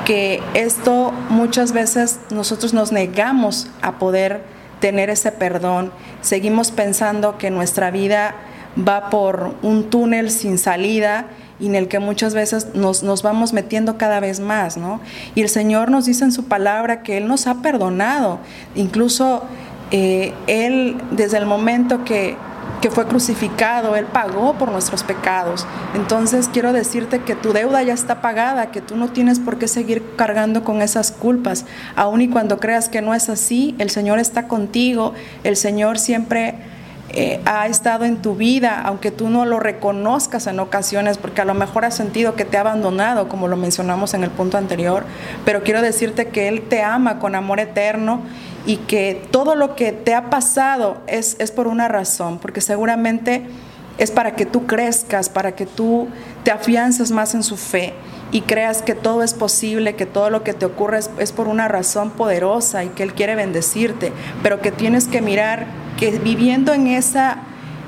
Que 0.06 0.42
esto 0.53 1.12
muchas 1.30 1.74
veces 1.74 2.20
nosotros 2.30 2.74
nos 2.74 2.94
negamos 2.94 3.68
a 3.82 3.94
poder 3.94 4.44
tener 4.80 5.10
ese 5.10 5.32
perdón, 5.32 5.92
seguimos 6.22 6.72
pensando 6.72 7.38
que 7.38 7.50
nuestra 7.50 7.89
vida 7.89 8.36
va 8.77 9.10
por 9.10 9.56
un 9.62 9.89
túnel 9.89 10.30
sin 10.30 10.58
salida 10.58 11.27
y 11.58 11.68
en 11.68 11.75
el 11.75 11.88
que 11.88 12.00
muchas 12.00 12.34
veces 12.34 12.75
nos, 12.75 13.01
nos, 13.01 13.24
vamos 13.24 13.53
metiendo 13.53 13.98
cada 13.98 14.20
vez 14.20 14.42
más, 14.42 14.75
¿no? 14.75 15.00
Y 15.36 15.42
el 15.42 15.48
Señor 15.48 15.89
nos 15.89 16.06
dice 16.06 16.25
en 16.25 16.34
su 16.34 16.46
palabra 16.46 17.01
que 17.01 17.15
Él 17.15 17.27
nos 17.27 17.48
ha 17.48 17.62
perdonado, 17.62 18.39
incluso 18.75 19.44
eh, 19.92 20.34
Él 20.48 20.98
desde 21.12 21.38
el 21.38 21.46
momento 21.46 22.03
que 22.03 22.36
que 22.84 22.92
fue 22.92 23.08
crucificado, 23.08 23.96
Él 23.96 24.08
pagó 24.08 24.56
por 24.56 24.70
nuestros 24.70 25.04
pecados. 25.04 25.66
Entonces 25.96 26.50
quiero 26.52 26.74
decirte 26.74 27.22
que 27.22 27.34
tu 27.34 27.54
deuda 27.54 27.82
ya 27.82 27.94
está 27.94 28.22
pagada, 28.22 28.72
que 28.72 28.82
tú 28.82 28.98
no 28.98 29.08
tienes 29.08 29.40
por 29.40 29.58
qué 29.58 29.70
seguir 29.70 30.04
cargando 30.18 30.66
con 30.66 30.82
esas 30.82 31.13
culpas. 31.13 31.66
Aun 31.96 32.20
y 32.20 32.28
cuando 32.28 32.60
creas 32.60 32.90
que 32.90 33.02
no 33.02 33.13
es 33.13 33.30
así, 33.30 33.74
el 33.80 33.90
Señor 33.90 34.20
está 34.20 34.50
contigo, 34.50 35.13
el 35.46 35.56
Señor 35.56 35.98
siempre 35.98 36.56
eh, 37.12 37.40
ha 37.46 37.68
estado 37.68 38.04
en 38.04 38.22
tu 38.22 38.36
vida, 38.36 38.82
aunque 38.84 39.12
tú 39.12 39.30
no 39.30 39.46
lo 39.46 39.62
reconozcas 39.62 40.48
en 40.48 40.60
ocasiones, 40.60 41.18
porque 41.18 41.40
a 41.40 41.46
lo 41.46 41.54
mejor 41.54 41.86
has 41.86 41.96
sentido 41.96 42.36
que 42.36 42.44
te 42.44 42.58
ha 42.58 42.62
abandonado, 42.62 43.30
como 43.30 43.48
lo 43.48 43.56
mencionamos 43.56 44.13
en 44.13 44.25
el 44.25 44.30
punto 44.30 44.58
anterior, 44.58 45.06
pero 45.46 45.63
quiero 45.63 45.82
decirte 45.82 46.28
que 46.28 46.50
Él 46.50 46.63
te 46.63 46.84
ama 46.84 47.20
con 47.20 47.36
amor 47.36 47.62
eterno 47.62 48.24
y 48.65 48.77
que 48.77 49.22
todo 49.32 49.55
lo 49.55 49.75
que 49.75 49.91
te 49.91 50.15
ha 50.15 50.29
pasado 50.29 51.01
es, 51.08 51.36
es 51.39 51.51
por 51.51 51.67
una 51.67 51.88
razón, 51.88 52.39
porque 52.39 52.62
seguramente 52.62 53.46
es 53.98 54.12
para 54.12 54.36
que 54.36 54.46
tú 54.46 54.65
crezcas, 54.65 55.29
para 55.29 55.53
que 55.53 55.65
tú 55.65 56.08
te 56.43 56.51
afiances 56.51 57.12
más 57.12 57.36
en 57.36 57.43
su 57.43 57.58
fe 57.58 57.93
y 58.32 58.41
creas 58.41 58.82
que 58.82 58.96
todo 58.96 59.22
es 59.22 59.34
posible, 59.34 59.96
que 59.96 60.05
todo 60.05 60.29
lo 60.29 60.43
que 60.43 60.53
te 60.53 60.65
ocurre 60.65 61.00
es, 61.20 61.32
por 61.32 61.48
una 61.48 61.67
razón 61.67 62.10
poderosa 62.12 62.84
y 62.84 62.89
que 62.89 63.03
Él 63.03 63.13
quiere 63.13 63.36
bendecirte, 63.36 64.12
pero 64.41 64.60
que 64.60 64.72
tienes 64.72 65.08
que 65.08 65.22
mirar 65.22 65.67
que 66.00 66.10
viviendo 66.12 66.74
en 66.74 66.88
esa, 66.88 67.38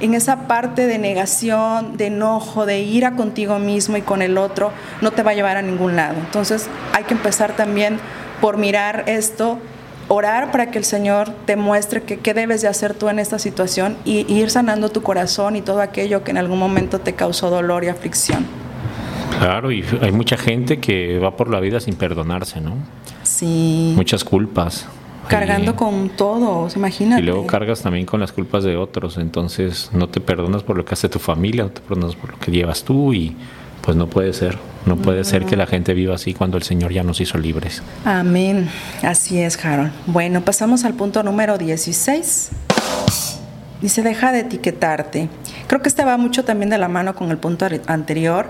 en 0.01 0.13
esa 0.13 0.47
parte 0.47 0.85
de 0.85 0.99
negación, 0.99 1.97
de 1.97 2.07
enojo, 2.07 2.67
de 2.67 2.81
ira 2.81 3.15
contigo 3.15 3.57
mismo 3.57 3.97
y 3.97 4.03
con 4.03 4.21
el 4.21 4.37
otro, 4.37 4.71
no 5.01 5.11
te 5.11 5.23
va 5.23 5.31
a 5.31 5.33
llevar 5.33 5.57
a 5.57 5.63
ningún 5.63 5.95
lado. 5.95 6.15
Entonces 6.19 6.67
hay 6.93 7.05
que 7.05 7.15
empezar 7.15 7.55
también 7.55 7.99
por 8.39 8.57
mirar 8.57 9.05
esto 9.07 9.57
orar 10.07 10.51
para 10.51 10.71
que 10.71 10.77
el 10.77 10.83
Señor 10.83 11.29
te 11.45 11.55
muestre 11.55 12.03
qué 12.03 12.33
debes 12.33 12.61
de 12.61 12.67
hacer 12.67 12.93
tú 12.93 13.09
en 13.09 13.19
esta 13.19 13.39
situación 13.39 13.97
y, 14.05 14.31
ir 14.31 14.49
sanando 14.49 14.89
tu 14.89 15.01
corazón 15.01 15.55
y 15.55 15.61
todo 15.61 15.81
aquello 15.81 16.23
que 16.23 16.31
en 16.31 16.37
algún 16.37 16.59
momento 16.59 16.99
te 16.99 17.13
causó 17.13 17.49
dolor 17.49 17.83
y 17.83 17.87
aflicción. 17.87 18.45
Claro, 19.39 19.71
y 19.71 19.83
hay 20.01 20.11
mucha 20.11 20.37
gente 20.37 20.79
que 20.79 21.19
va 21.19 21.35
por 21.35 21.49
la 21.49 21.59
vida 21.59 21.79
sin 21.79 21.95
perdonarse, 21.95 22.61
¿no? 22.61 22.75
Sí. 23.23 23.93
Muchas 23.95 24.23
culpas. 24.23 24.87
Cargando 25.27 25.75
con 25.75 26.09
todo, 26.09 26.67
imagínate. 26.75 27.21
Y 27.21 27.25
luego 27.25 27.47
cargas 27.47 27.81
también 27.81 28.05
con 28.05 28.19
las 28.19 28.31
culpas 28.31 28.63
de 28.63 28.77
otros, 28.77 29.17
entonces 29.17 29.89
no 29.91 30.07
te 30.07 30.21
perdonas 30.21 30.63
por 30.63 30.77
lo 30.77 30.85
que 30.85 30.93
hace 30.93 31.09
tu 31.09 31.19
familia, 31.19 31.63
no 31.63 31.71
te 31.71 31.81
perdonas 31.81 32.15
por 32.15 32.31
lo 32.31 32.39
que 32.39 32.51
llevas 32.51 32.83
tú 32.83 33.13
y 33.13 33.35
pues 33.81 33.97
no 33.97 34.07
puede 34.07 34.33
ser. 34.33 34.57
No 34.85 34.97
puede 34.97 35.23
ser 35.23 35.45
que 35.45 35.55
la 35.55 35.65
gente 35.65 35.93
viva 35.93 36.15
así 36.15 36.33
cuando 36.33 36.57
el 36.57 36.63
Señor 36.63 36.93
ya 36.93 37.03
nos 37.03 37.19
hizo 37.19 37.37
libres. 37.37 37.81
Amén. 38.05 38.69
Así 39.01 39.39
es, 39.39 39.63
Harold. 39.63 39.91
Bueno, 40.05 40.41
pasamos 40.41 40.85
al 40.85 40.93
punto 40.93 41.23
número 41.23 41.57
16. 41.57 42.49
Dice, 43.81 44.03
deja 44.03 44.31
de 44.31 44.39
etiquetarte. 44.39 45.29
Creo 45.67 45.81
que 45.81 45.89
este 45.89 46.05
va 46.05 46.17
mucho 46.17 46.45
también 46.45 46.69
de 46.69 46.77
la 46.77 46.87
mano 46.87 47.15
con 47.15 47.31
el 47.31 47.37
punto 47.37 47.67
anterior 47.87 48.47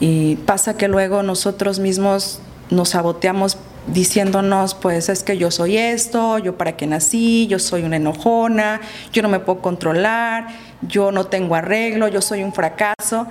y 0.00 0.36
pasa 0.36 0.76
que 0.76 0.88
luego 0.88 1.22
nosotros 1.22 1.78
mismos 1.78 2.40
nos 2.70 2.90
saboteamos 2.90 3.58
diciéndonos, 3.86 4.74
pues 4.74 5.08
es 5.08 5.22
que 5.22 5.38
yo 5.38 5.50
soy 5.50 5.76
esto, 5.76 6.38
yo 6.38 6.58
para 6.58 6.76
qué 6.76 6.86
nací, 6.86 7.46
yo 7.46 7.58
soy 7.58 7.84
una 7.84 7.96
enojona, 7.96 8.80
yo 9.12 9.22
no 9.22 9.28
me 9.28 9.38
puedo 9.38 9.60
controlar, 9.60 10.48
yo 10.82 11.12
no 11.12 11.26
tengo 11.26 11.54
arreglo, 11.54 12.08
yo 12.08 12.20
soy 12.20 12.42
un 12.42 12.52
fracaso. 12.52 13.26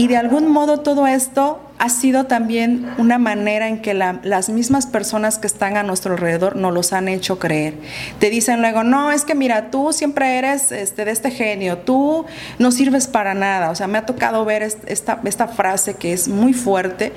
Y 0.00 0.06
de 0.06 0.16
algún 0.16 0.48
modo 0.52 0.78
todo 0.78 1.08
esto 1.08 1.58
ha 1.78 1.88
sido 1.88 2.26
también 2.26 2.88
una 2.98 3.18
manera 3.18 3.66
en 3.66 3.82
que 3.82 3.94
las 3.94 4.48
mismas 4.48 4.86
personas 4.86 5.38
que 5.38 5.48
están 5.48 5.76
a 5.76 5.82
nuestro 5.82 6.12
alrededor 6.12 6.54
nos 6.54 6.72
los 6.72 6.92
han 6.92 7.08
hecho 7.08 7.40
creer. 7.40 7.74
Te 8.20 8.30
dicen 8.30 8.60
luego, 8.60 8.84
no, 8.84 9.10
es 9.10 9.24
que 9.24 9.34
mira, 9.34 9.72
tú 9.72 9.92
siempre 9.92 10.38
eres 10.38 10.70
este, 10.70 11.04
de 11.04 11.10
este 11.10 11.32
genio, 11.32 11.78
tú 11.78 12.24
no 12.60 12.70
sirves 12.70 13.08
para 13.08 13.34
nada. 13.34 13.70
O 13.70 13.74
sea, 13.74 13.88
me 13.88 13.98
ha 13.98 14.06
tocado 14.06 14.44
ver 14.44 14.62
esta, 14.62 15.48
frase 15.48 15.94
que 15.94 16.12
es 16.12 16.28
muy 16.28 16.52
fuerte 16.52 17.12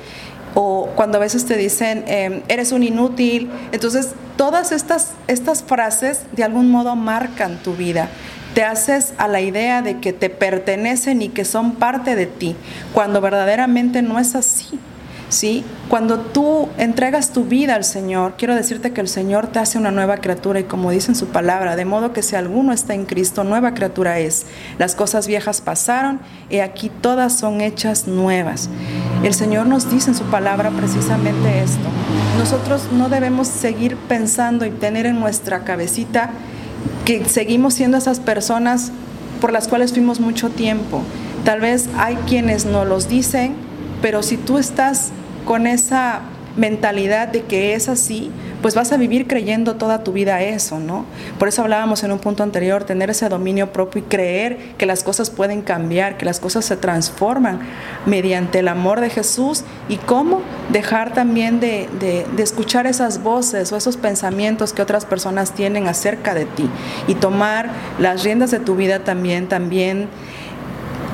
o 0.56 0.89
cuando 0.96 1.20
a 1.20 1.22
veces 1.22 1.46
te 1.46 1.58
dicen, 1.58 2.04
em, 2.08 2.41
eres 2.48 2.72
un 2.72 2.82
inútil. 2.82 3.52
Entonces, 3.72 4.10
todas 4.38 4.72
estas 4.72 5.63
frases 5.63 6.22
de 6.32 6.44
algún 6.44 6.72
modo 6.72 6.96
marcan 6.96 7.62
tu 7.62 7.76
vida 7.76 8.10
te 8.53 8.63
haces 8.63 9.13
a 9.17 9.27
la 9.27 9.41
idea 9.41 9.81
de 9.81 9.99
que 9.99 10.13
te 10.13 10.29
pertenecen 10.29 11.21
y 11.21 11.29
que 11.29 11.45
son 11.45 11.73
parte 11.73 12.15
de 12.15 12.25
ti, 12.25 12.55
cuando 12.93 13.21
verdaderamente 13.21 14.01
no 14.01 14.19
es 14.19 14.35
así. 14.35 14.79
¿Sí? 15.29 15.63
Cuando 15.87 16.19
tú 16.19 16.67
entregas 16.77 17.31
tu 17.31 17.45
vida 17.45 17.75
al 17.75 17.85
Señor, 17.85 18.33
quiero 18.37 18.53
decirte 18.53 18.91
que 18.91 18.99
el 18.99 19.07
Señor 19.07 19.47
te 19.47 19.59
hace 19.59 19.77
una 19.77 19.89
nueva 19.89 20.17
criatura 20.17 20.59
y 20.59 20.65
como 20.65 20.91
dice 20.91 21.11
en 21.11 21.15
su 21.15 21.27
palabra, 21.27 21.77
de 21.77 21.85
modo 21.85 22.11
que 22.11 22.21
si 22.21 22.35
alguno 22.35 22.73
está 22.73 22.95
en 22.95 23.05
Cristo, 23.05 23.45
nueva 23.45 23.73
criatura 23.73 24.19
es. 24.19 24.45
Las 24.77 24.93
cosas 24.93 25.27
viejas 25.27 25.61
pasaron 25.61 26.19
y 26.49 26.59
aquí 26.59 26.89
todas 26.89 27.39
son 27.39 27.61
hechas 27.61 28.09
nuevas. 28.09 28.67
El 29.23 29.33
Señor 29.33 29.67
nos 29.67 29.89
dice 29.89 30.09
en 30.09 30.17
su 30.17 30.25
palabra 30.25 30.69
precisamente 30.69 31.63
esto. 31.63 31.87
Nosotros 32.37 32.89
no 32.91 33.07
debemos 33.07 33.47
seguir 33.47 33.95
pensando 33.95 34.65
y 34.65 34.69
tener 34.69 35.05
en 35.05 35.21
nuestra 35.21 35.63
cabecita 35.63 36.31
que 37.05 37.25
seguimos 37.25 37.73
siendo 37.73 37.97
esas 37.97 38.19
personas 38.19 38.91
por 39.39 39.51
las 39.51 39.67
cuales 39.67 39.91
fuimos 39.91 40.19
mucho 40.19 40.49
tiempo. 40.49 41.01
Tal 41.43 41.61
vez 41.61 41.89
hay 41.97 42.15
quienes 42.27 42.65
no 42.65 42.85
los 42.85 43.09
dicen, 43.09 43.55
pero 44.01 44.23
si 44.23 44.37
tú 44.37 44.57
estás 44.57 45.11
con 45.45 45.67
esa 45.67 46.21
mentalidad 46.55 47.27
de 47.27 47.43
que 47.43 47.75
es 47.75 47.89
así, 47.89 48.31
pues 48.61 48.75
vas 48.75 48.91
a 48.91 48.97
vivir 48.97 49.27
creyendo 49.27 49.75
toda 49.75 50.03
tu 50.03 50.13
vida 50.13 50.41
eso, 50.41 50.79
¿no? 50.79 51.05
Por 51.39 51.47
eso 51.47 51.61
hablábamos 51.61 52.03
en 52.03 52.11
un 52.11 52.19
punto 52.19 52.43
anterior, 52.43 52.83
tener 52.83 53.09
ese 53.09 53.27
dominio 53.29 53.71
propio 53.73 54.01
y 54.01 54.03
creer 54.03 54.57
que 54.77 54.85
las 54.85 55.03
cosas 55.03 55.29
pueden 55.29 55.61
cambiar, 55.61 56.17
que 56.17 56.25
las 56.25 56.39
cosas 56.39 56.65
se 56.65 56.77
transforman 56.77 57.59
mediante 58.05 58.59
el 58.59 58.67
amor 58.67 59.01
de 59.01 59.09
Jesús 59.09 59.63
y 59.89 59.97
cómo 59.97 60.41
dejar 60.69 61.13
también 61.13 61.59
de, 61.59 61.89
escuchar 62.37 62.87
esas 62.87 63.23
voces 63.23 63.71
o 63.71 63.77
esos 63.77 63.97
pensamientos 63.97 64.73
que 64.73 64.81
otras 64.81 65.05
personas 65.05 65.53
tienen 65.53 65.87
acerca 65.87 66.33
de 66.33 66.45
ti 66.45 66.69
y 67.07 67.15
tomar 67.15 67.69
las 67.99 68.23
riendas 68.23 68.51
de 68.51 68.59
tu 68.59 68.75
vida 68.75 69.03
también, 69.03 69.47
también 69.47 70.07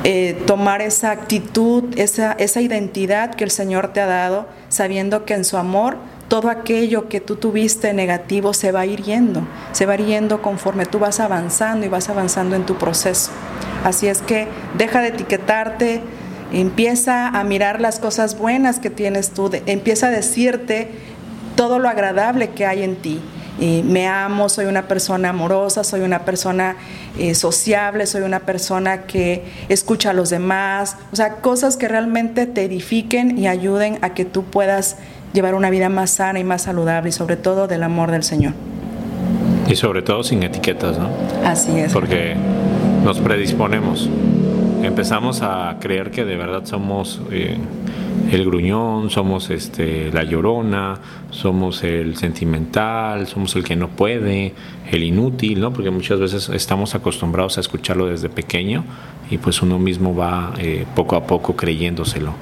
eh, 0.03 0.41
tomar 0.45 0.81
esa 0.81 1.11
actitud, 1.11 1.83
esa, 1.97 2.33
esa 2.33 2.61
identidad 2.61 3.35
que 3.35 3.43
el 3.43 3.51
Señor 3.51 3.93
te 3.93 3.99
ha 3.99 4.05
dado, 4.05 4.47
sabiendo 4.77 5.25
que 5.25 5.33
en 5.33 5.43
su 5.43 5.57
amor 5.57 5.97
todo 6.27 6.49
aquello 6.49 7.09
que 7.09 7.19
tú 7.19 7.35
tuviste 7.35 7.93
negativo 7.93 8.53
se 8.53 8.71
va 8.71 8.81
a 8.81 8.85
ir 8.85 9.01
yendo, 9.01 9.47
se 9.71 9.85
va 9.85 9.93
a 9.93 9.97
yendo 9.97 10.41
conforme 10.41 10.85
tú 10.85 10.99
vas 10.99 11.19
avanzando 11.19 11.85
y 11.85 11.89
vas 11.89 12.09
avanzando 12.09 12.55
en 12.55 12.65
tu 12.65 12.75
proceso. 12.77 13.31
Así 13.83 14.07
es 14.07 14.21
que 14.21 14.47
deja 14.77 15.01
de 15.01 15.09
etiquetarte, 15.09 16.01
empieza 16.53 17.27
a 17.27 17.43
mirar 17.43 17.81
las 17.81 17.99
cosas 17.99 18.37
buenas 18.37 18.79
que 18.79 18.89
tienes 18.89 19.31
tú, 19.31 19.49
empieza 19.65 20.07
a 20.07 20.11
decirte 20.11 20.91
todo 21.55 21.79
lo 21.79 21.89
agradable 21.89 22.49
que 22.51 22.65
hay 22.65 22.83
en 22.83 22.97
ti 22.97 23.21
eh, 23.59 23.83
me 23.83 24.07
amo, 24.07 24.49
soy 24.49 24.65
una 24.65 24.87
persona 24.87 25.29
amorosa, 25.29 25.83
soy 25.83 26.01
una 26.01 26.19
persona 26.19 26.75
eh, 27.17 27.33
sociable, 27.33 28.05
soy 28.05 28.21
una 28.21 28.41
persona 28.41 29.03
que 29.03 29.43
escucha 29.69 30.11
a 30.11 30.13
los 30.13 30.29
demás, 30.29 30.97
o 31.11 31.15
sea, 31.15 31.37
cosas 31.37 31.77
que 31.77 31.87
realmente 31.87 32.45
te 32.45 32.63
edifiquen 32.63 33.37
y 33.37 33.47
ayuden 33.47 33.97
a 34.01 34.13
que 34.13 34.25
tú 34.25 34.43
puedas 34.43 34.97
llevar 35.33 35.55
una 35.55 35.69
vida 35.69 35.89
más 35.89 36.11
sana 36.11 36.39
y 36.39 36.43
más 36.43 36.63
saludable 36.63 37.09
y 37.09 37.11
sobre 37.11 37.35
todo 37.35 37.67
del 37.67 37.83
amor 37.83 38.11
del 38.11 38.23
Señor. 38.23 38.53
Y 39.67 39.75
sobre 39.75 40.01
todo 40.01 40.23
sin 40.23 40.43
etiquetas, 40.43 40.97
¿no? 40.97 41.09
Así 41.43 41.77
es. 41.77 41.91
Porque 41.91 42.35
nos 43.03 43.19
predisponemos. 43.19 44.09
Empezamos 44.83 45.41
a 45.41 45.77
creer 45.81 46.11
que 46.11 46.23
de 46.23 46.37
verdad 46.37 46.63
somos 46.65 47.21
eh, 47.31 47.57
el 48.31 48.45
gruñón, 48.45 49.09
somos 49.09 49.49
este, 49.49 50.11
la 50.11 50.23
llorona, 50.23 50.99
somos 51.29 51.83
el 51.83 52.17
sentimental, 52.17 53.27
somos 53.27 53.55
el 53.55 53.63
que 53.63 53.75
no 53.75 53.89
puede, 53.89 54.53
el 54.91 55.03
inútil, 55.03 55.61
¿no? 55.61 55.71
Porque 55.71 55.89
muchas 55.89 56.19
veces 56.19 56.49
estamos 56.49 56.95
acostumbrados 56.95 57.57
a 57.57 57.61
escucharlo 57.61 58.07
desde 58.07 58.29
pequeño 58.29 58.83
y 59.29 59.37
pues 59.37 59.61
uno 59.61 59.79
mismo 59.79 60.15
va 60.15 60.53
eh, 60.57 60.85
poco 60.95 61.15
a 61.15 61.25
poco 61.25 61.55
creyéndoselo. 61.55 62.33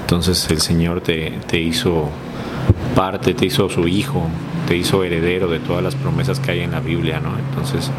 Entonces 0.00 0.50
el 0.50 0.60
Señor 0.60 1.02
te, 1.02 1.32
te 1.46 1.60
hizo 1.60 2.08
parte, 2.94 3.34
te 3.34 3.46
hizo 3.46 3.68
su 3.68 3.86
hijo, 3.86 4.26
te 4.66 4.76
hizo 4.76 5.04
heredero 5.04 5.48
de 5.48 5.60
todas 5.60 5.82
las 5.82 5.94
promesas 5.94 6.40
que 6.40 6.50
hay 6.50 6.60
en 6.60 6.72
la 6.72 6.80
Biblia, 6.80 7.20
¿no? 7.20 7.30
Entonces 7.38 7.90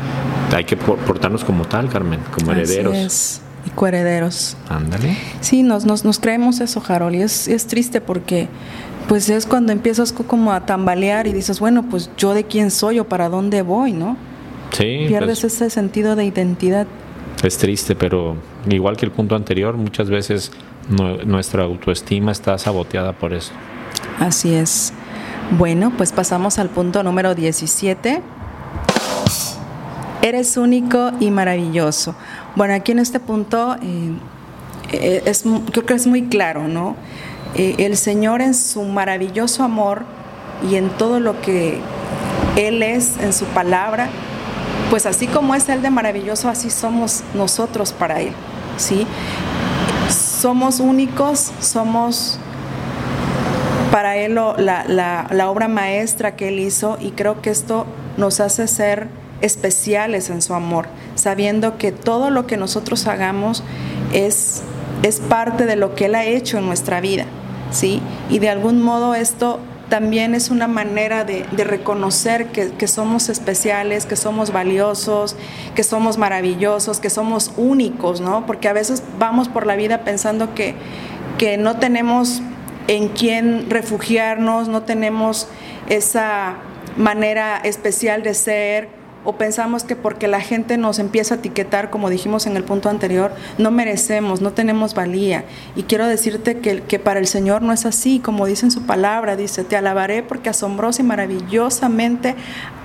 hay 0.54 0.66
que 0.66 0.76
portarnos 0.76 1.44
como 1.44 1.66
tal, 1.66 1.90
Carmen, 1.90 2.20
como 2.34 2.52
herederos. 2.52 3.42
Y 3.66 3.70
coherederos. 3.72 4.56
Ándale. 4.70 5.18
Sí, 5.42 5.64
nos, 5.64 5.86
nos, 5.86 6.06
nos 6.06 6.20
creemos 6.20 6.60
eso, 6.60 6.82
Harold, 6.88 7.16
y 7.16 7.22
es, 7.22 7.48
es 7.48 7.68
triste 7.68 8.02
porque 8.02 8.48
pues 9.08 9.28
es 9.30 9.46
cuando 9.48 9.72
empiezas 9.72 10.12
como 10.12 10.54
a 10.54 10.66
tambalear 10.66 11.26
y 11.26 11.34
dices, 11.34 11.60
bueno, 11.60 11.84
pues 11.90 12.12
yo 12.16 12.34
de 12.34 12.44
quién 12.44 12.70
soy 12.70 13.00
o 13.00 13.08
para 13.08 13.28
dónde 13.28 13.64
voy, 13.64 13.92
¿no? 13.92 14.16
Sí. 14.72 15.06
Pierdes 15.08 15.42
pues, 15.42 15.56
ese 15.56 15.70
sentido 15.72 16.16
de 16.16 16.26
identidad. 16.26 16.86
Es 17.44 17.58
triste, 17.58 17.96
pero 17.96 18.36
igual 18.70 18.98
que 18.98 19.06
el 19.06 19.12
punto 19.12 19.36
anterior, 19.36 19.76
muchas 19.78 20.10
veces 20.10 20.52
nuestra 21.26 21.64
autoestima 21.64 22.32
está 22.32 22.58
saboteada 22.58 23.14
por 23.14 23.34
eso. 23.34 23.52
Así 24.20 24.54
es. 24.54 24.94
Bueno, 25.58 25.92
pues 25.98 26.12
pasamos 26.12 26.60
al 26.60 26.70
punto 26.70 27.02
número 27.02 27.34
17. 27.34 28.22
Eres 30.22 30.58
único 30.58 31.12
y 31.20 31.32
maravilloso. 31.32 32.14
Bueno, 32.56 32.74
aquí 32.74 32.92
en 32.92 33.00
este 33.00 33.20
punto 33.20 33.76
eh, 33.82 34.12
eh, 34.92 35.24
es, 35.26 35.44
creo 35.72 35.86
que 35.86 35.94
es 35.94 36.08
muy 36.08 36.24
claro, 36.28 36.68
¿no? 36.68 36.96
Eh, 37.56 37.76
el 37.80 37.98
Señor 37.98 38.42
en 38.42 38.54
su 38.54 38.84
maravilloso 38.84 39.64
amor 39.64 40.04
y 40.70 40.76
en 40.76 40.90
todo 40.90 41.20
lo 41.20 41.42
que 41.42 41.80
Él 42.56 42.84
es, 42.84 43.18
en 43.18 43.34
su 43.34 43.46
palabra, 43.46 44.10
pues 44.90 45.06
así 45.06 45.28
como 45.28 45.56
es 45.56 45.70
Él 45.70 45.82
de 45.82 45.90
maravilloso, 45.90 46.50
así 46.50 46.70
somos 46.70 47.24
nosotros 47.34 47.94
para 47.94 48.22
Él, 48.22 48.34
¿sí? 48.78 49.08
Somos 50.10 50.80
únicos, 50.80 51.52
somos 51.60 52.40
para 53.92 54.18
Él 54.18 54.36
la, 54.36 55.50
obra 55.50 55.68
maestra 55.68 56.36
que 56.36 56.50
Él 56.50 56.60
hizo 56.60 56.98
y 57.00 57.12
creo 57.12 57.42
que 57.42 57.50
esto 57.50 57.86
nos 58.18 58.40
hace 58.40 58.68
ser 58.68 59.08
especiales 59.42 60.30
en 60.30 60.42
su 60.42 60.54
amor, 60.54 60.88
sabiendo 61.20 61.78
que 61.78 61.92
todo 61.92 62.30
lo 62.30 62.48
que 62.48 62.58
nosotros 62.58 63.08
hagamos 63.08 63.64
es, 64.14 64.64
es 65.04 65.20
parte 65.20 65.66
de 65.66 65.76
lo 65.76 65.96
que 65.96 66.06
Él 66.06 66.16
ha 66.16 66.26
hecho 66.26 66.58
en 66.58 66.66
nuestra 66.66 67.02
vida, 67.02 67.26
¿sí? 67.72 68.02
Y 68.30 68.40
de 68.40 68.50
algún 68.50 68.82
modo 68.82 69.16
esto 69.16 69.60
también 69.90 70.36
es 70.36 70.50
una 70.50 70.68
manera 70.68 71.26
de, 71.26 71.44
reconocer 71.58 72.48
que, 72.48 72.70
que, 72.72 72.88
somos 72.88 73.28
especiales, 73.28 74.06
que 74.06 74.16
somos 74.16 74.52
valiosos, 74.52 75.36
que 75.76 75.84
somos 75.84 76.18
maravillosos, 76.18 77.00
que 77.00 77.10
somos 77.10 77.52
únicos, 77.58 78.22
¿no? 78.22 78.46
Porque 78.46 78.68
a 78.68 78.74
veces 78.74 79.04
vamos 79.18 79.50
por 79.50 79.66
la 79.66 79.76
vida 79.76 80.04
pensando 80.04 80.54
que, 80.54 80.76
que 81.38 81.58
no 81.58 81.78
tenemos 81.78 82.42
en 82.88 83.10
quién 83.10 83.70
refugiarnos, 83.70 84.68
no 84.68 84.84
tenemos 84.84 85.48
esa 85.90 86.56
manera 86.98 87.58
especial 87.58 88.24
de 88.24 88.34
ser 88.34 88.99
o 89.24 89.36
pensamos 89.36 89.84
que 89.84 89.96
porque 89.96 90.28
la 90.28 90.42
gente 90.42 90.78
nos 90.78 91.00
empieza 91.00 91.36
a 91.36 91.38
etiquetar, 91.38 91.90
como 91.90 92.10
dijimos 92.10 92.48
en 92.48 92.56
el 92.56 92.64
punto 92.64 92.90
anterior, 92.90 93.32
no 93.58 93.72
merecemos, 93.72 94.42
no 94.42 94.54
tenemos 94.54 94.94
valía. 94.94 95.46
Y 95.76 95.84
quiero 95.84 96.08
decirte 96.08 96.60
que, 96.60 96.82
que 96.82 97.00
para 97.00 97.20
el 97.20 97.28
Señor 97.28 97.62
no 97.62 97.74
es 97.74 97.86
así, 97.86 98.20
como 98.20 98.46
dice 98.46 98.66
en 98.66 98.72
su 98.72 98.84
palabra, 98.84 99.36
dice, 99.36 99.64
te 99.64 99.76
alabaré 99.76 100.24
porque 100.24 100.50
asombrosa 100.50 101.02
y 101.02 101.06
maravillosamente 101.06 102.36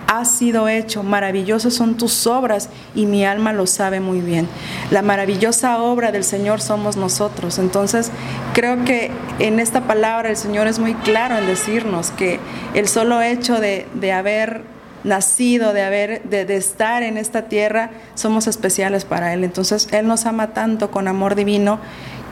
has 0.07 0.31
sido 0.31 0.69
hecho, 0.69 1.03
maravillosas 1.03 1.75
son 1.75 1.97
tus 1.97 2.27
obras 2.27 2.69
y 2.95 3.07
mi 3.07 3.25
alma 3.25 3.53
lo 3.53 3.67
sabe 3.67 4.01
muy 4.01 4.21
bien. 4.21 4.49
La 4.91 5.03
maravillosa 5.03 5.79
obra 5.83 6.13
del 6.13 6.25
Señor 6.25 6.61
somos 6.61 6.97
nosotros. 6.97 7.59
Entonces, 7.59 8.11
creo 8.53 8.85
que 8.85 9.11
en 9.39 9.61
esta 9.61 9.83
palabra 9.83 10.31
el 10.31 10.37
Señor 10.37 10.67
es 10.67 10.79
muy 10.79 10.95
claro 10.95 11.39
en 11.39 11.47
decirnos 11.47 12.11
que 12.11 12.39
el 12.75 12.89
solo 12.89 13.23
hecho 13.23 13.61
de, 13.61 13.87
de 13.95 14.13
haber 14.13 14.74
nacido, 15.05 15.73
de 15.73 15.83
haber, 15.83 16.23
de, 16.25 16.45
de, 16.45 16.57
estar 16.57 17.03
en 17.03 17.19
esta 17.19 17.43
tierra, 17.43 17.91
somos 18.15 18.47
especiales 18.47 19.05
para 19.05 19.33
Él. 19.35 19.45
Entonces, 19.45 19.89
Él 19.93 20.07
nos 20.07 20.27
ama 20.27 20.55
tanto 20.55 20.91
con 20.91 21.07
amor 21.09 21.35
divino 21.35 21.79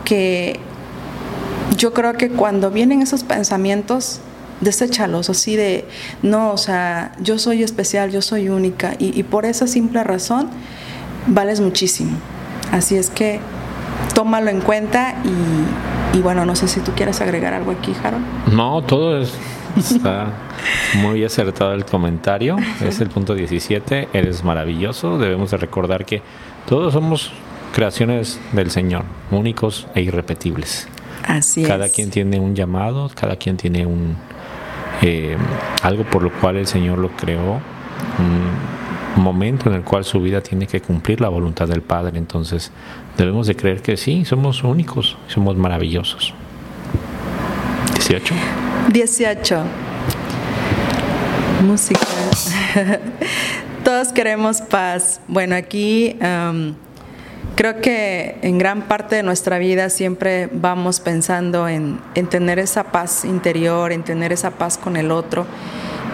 que 0.04 0.58
yo 1.76 1.92
creo 1.92 2.14
que 2.14 2.30
cuando 2.30 2.70
vienen 2.70 3.02
esos 3.02 3.24
pensamientos, 3.24 4.20
deséchalos, 4.60 5.28
así 5.30 5.56
de, 5.56 5.84
no, 6.22 6.52
o 6.52 6.56
sea, 6.56 7.12
yo 7.20 7.38
soy 7.38 7.62
especial, 7.62 8.10
yo 8.10 8.22
soy 8.22 8.48
única, 8.48 8.94
y, 8.98 9.22
por 9.24 9.44
esa 9.44 9.66
simple 9.66 10.02
razón 10.04 10.48
vales 11.26 11.60
muchísimo. 11.60 12.16
Así 12.70 12.96
es 12.96 13.10
que 13.10 13.40
tómalo 14.14 14.50
en 14.50 14.60
cuenta 14.60 15.16
y, 15.24 16.18
y 16.18 16.20
bueno, 16.22 16.46
no 16.46 16.56
sé 16.56 16.68
si 16.68 16.80
tú 16.80 16.92
quieres 16.92 17.20
agregar 17.20 17.52
algo 17.54 17.72
aquí, 17.72 17.94
Harold. 18.02 18.24
No, 18.52 18.82
todo 18.82 19.20
es 19.20 19.32
Está 19.76 20.26
muy 20.94 21.24
acertado 21.24 21.72
el 21.72 21.84
comentario. 21.84 22.56
Es 22.80 23.00
el 23.00 23.08
punto 23.08 23.34
17. 23.34 24.08
Eres 24.12 24.44
maravilloso. 24.44 25.18
Debemos 25.18 25.50
de 25.50 25.56
recordar 25.56 26.04
que 26.04 26.22
todos 26.66 26.92
somos 26.92 27.32
creaciones 27.74 28.40
del 28.52 28.70
Señor, 28.70 29.04
únicos 29.30 29.86
e 29.94 30.02
irrepetibles. 30.02 30.88
Así 31.26 31.62
cada 31.62 31.86
es. 31.86 31.92
quien 31.92 32.10
tiene 32.10 32.38
un 32.38 32.54
llamado, 32.54 33.10
cada 33.14 33.36
quien 33.36 33.56
tiene 33.56 33.86
un 33.86 34.16
eh, 35.00 35.36
algo 35.82 36.04
por 36.04 36.22
lo 36.22 36.32
cual 36.32 36.56
el 36.56 36.66
Señor 36.66 36.98
lo 36.98 37.10
creó, 37.10 37.60
un 39.16 39.22
momento 39.22 39.68
en 39.68 39.76
el 39.76 39.82
cual 39.82 40.04
su 40.04 40.20
vida 40.20 40.40
tiene 40.40 40.66
que 40.66 40.80
cumplir 40.80 41.20
la 41.20 41.28
voluntad 41.28 41.66
del 41.66 41.82
Padre. 41.82 42.18
Entonces 42.18 42.70
debemos 43.16 43.46
de 43.46 43.56
creer 43.56 43.82
que 43.82 43.96
sí, 43.96 44.24
somos 44.24 44.62
únicos, 44.62 45.16
somos 45.26 45.56
maravillosos. 45.56 46.34
18. 47.94 48.34
18. 48.90 49.64
Música. 51.62 52.00
Todos 53.84 54.08
queremos 54.08 54.60
paz. 54.60 55.20
Bueno, 55.28 55.54
aquí 55.54 56.16
creo 57.54 57.80
que 57.80 58.38
en 58.42 58.58
gran 58.58 58.82
parte 58.82 59.16
de 59.16 59.22
nuestra 59.22 59.58
vida 59.58 59.90
siempre 59.90 60.48
vamos 60.52 61.00
pensando 61.00 61.68
en, 61.68 62.00
en, 62.14 62.26
tener 62.28 62.58
esa 62.58 62.84
paz 62.84 63.24
interior, 63.24 63.92
en 63.92 64.02
tener 64.02 64.32
esa 64.32 64.52
paz 64.52 64.78
con 64.78 64.96
el 64.96 65.10
otro. 65.10 65.46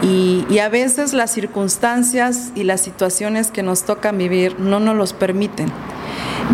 Y, 0.03 0.47
y, 0.49 0.61
a 0.61 0.69
veces 0.69 1.13
las 1.13 1.33
circunstancias 1.33 2.53
y 2.55 2.63
las 2.63 2.81
situaciones 2.81 3.51
que 3.51 3.65
nos 3.65 3.83
tocan 3.83 4.17
vivir 4.17 4.61
no 4.61 4.79
nos 4.79 4.95
los 4.95 5.13
permiten, 5.13 5.73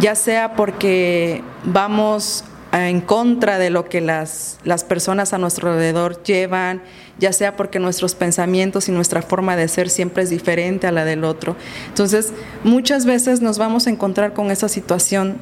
ya 0.00 0.14
sea 0.14 0.54
porque 0.54 1.42
vamos 1.64 2.44
en 2.74 3.00
contra 3.00 3.58
de 3.58 3.70
lo 3.70 3.84
que 3.84 4.00
las, 4.00 4.58
las 4.64 4.84
personas 4.84 5.32
a 5.32 5.38
nuestro 5.38 5.70
alrededor 5.70 6.22
llevan, 6.22 6.82
ya 7.18 7.32
sea 7.32 7.56
porque 7.56 7.78
nuestros 7.78 8.14
pensamientos 8.14 8.88
y 8.88 8.92
nuestra 8.92 9.22
forma 9.22 9.56
de 9.56 9.68
ser 9.68 9.88
siempre 9.88 10.24
es 10.24 10.30
diferente 10.30 10.86
a 10.86 10.92
la 10.92 11.04
del 11.04 11.24
otro. 11.24 11.56
Entonces, 11.88 12.32
muchas 12.64 13.06
veces 13.06 13.40
nos 13.40 13.58
vamos 13.58 13.86
a 13.86 13.90
encontrar 13.90 14.32
con 14.32 14.50
esa 14.50 14.68
situación 14.68 15.36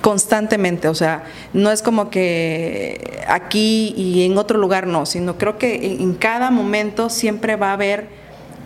constantemente, 0.00 0.88
o 0.88 0.94
sea, 0.94 1.24
no 1.52 1.70
es 1.70 1.82
como 1.82 2.10
que 2.10 3.22
aquí 3.28 3.94
y 3.96 4.24
en 4.24 4.38
otro 4.38 4.58
lugar 4.58 4.86
no, 4.86 5.06
sino 5.06 5.36
creo 5.36 5.58
que 5.58 5.96
en 6.00 6.14
cada 6.14 6.50
momento 6.50 7.10
siempre 7.10 7.56
va 7.56 7.70
a 7.70 7.72
haber 7.72 8.08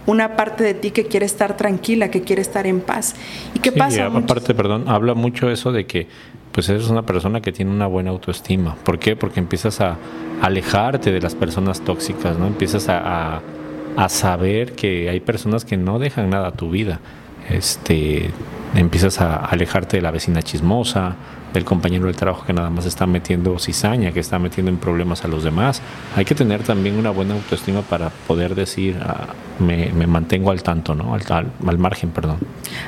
una 0.07 0.37
parte 0.37 0.64
de 0.64 0.74
ti 0.74 0.90
que 0.90 1.07
quiere 1.07 1.26
estar 1.26 1.57
tranquila, 1.57 2.11
que 2.11 2.22
quiere 2.22 2.42
estar 2.42 2.66
en 2.66 2.81
paz. 2.81 3.14
¿Y 3.55 3.61
qué 3.61 3.70
sí, 3.70 3.79
pasa? 3.79 4.07
Aparte, 4.07 4.55
perdón, 4.55 4.85
habla 4.88 5.14
mucho 5.14 5.50
eso 5.50 5.72
de 5.72 5.87
que 5.87 6.09
pues 6.52 6.68
eres 6.68 6.88
una 6.88 7.02
persona 7.02 7.40
que 7.40 7.52
tiene 7.52 7.70
una 7.70 7.86
buena 7.86 8.10
autoestima. 8.10 8.74
¿Por 8.76 8.98
qué? 8.98 9.16
Porque 9.16 9.40
empiezas 9.40 9.80
a 9.80 9.96
alejarte 10.42 11.12
de 11.12 11.20
las 11.20 11.34
personas 11.34 11.80
tóxicas, 11.82 12.38
¿no? 12.38 12.46
Empiezas 12.46 12.88
a, 12.88 13.40
a, 13.96 14.08
saber 14.08 14.72
que 14.72 15.08
hay 15.08 15.20
personas 15.20 15.64
que 15.64 15.76
no 15.76 15.98
dejan 15.98 16.30
nada 16.30 16.48
a 16.48 16.52
tu 16.52 16.70
vida. 16.70 17.00
Este, 17.48 18.30
empiezas 18.74 19.20
a 19.20 19.36
alejarte 19.36 19.98
de 19.98 20.02
la 20.02 20.10
vecina 20.10 20.42
chismosa, 20.42 21.16
del 21.52 21.64
compañero 21.64 22.06
de 22.06 22.14
trabajo 22.14 22.44
que 22.46 22.52
nada 22.52 22.70
más 22.70 22.86
está 22.86 23.06
metiendo 23.06 23.58
cizaña, 23.58 24.12
que 24.12 24.20
está 24.20 24.38
metiendo 24.38 24.70
en 24.70 24.78
problemas 24.78 25.24
a 25.24 25.28
los 25.28 25.44
demás. 25.44 25.82
Hay 26.16 26.24
que 26.24 26.34
tener 26.34 26.62
también 26.62 26.96
una 26.96 27.10
buena 27.10 27.34
autoestima 27.34 27.82
para 27.82 28.10
poder 28.10 28.54
decir, 28.54 28.98
ah, 29.02 29.34
me, 29.58 29.90
mantengo 30.06 30.50
al 30.50 30.62
tanto, 30.62 30.94
¿no? 30.94 31.14
Al, 31.14 31.22
al, 31.66 31.78
margen, 31.78 32.10
perdón. 32.10 32.38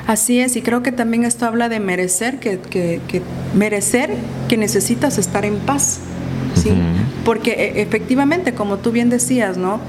Así 0.07 0.39
es, 0.39 0.55
y 0.55 0.61
creo 0.61 0.83
que 0.83 0.91
también 0.91 1.23
esto 1.23 1.45
habla 1.45 1.69
de 1.69 1.79
merecer, 1.79 2.39
que, 2.39 2.59
que, 2.59 3.01
que 3.07 3.21
merecer 3.55 4.15
que 4.47 4.57
necesitas 4.57 5.17
estar 5.17 5.45
en 5.45 5.57
paz. 5.57 5.99
¿sí? 6.55 6.71
Porque 7.25 7.51
e, 7.51 7.81
efectivamente, 7.81 8.53
como 8.53 8.77
tú 8.77 8.91
bien 8.91 9.09
decías, 9.09 9.57
¿no? 9.57 9.79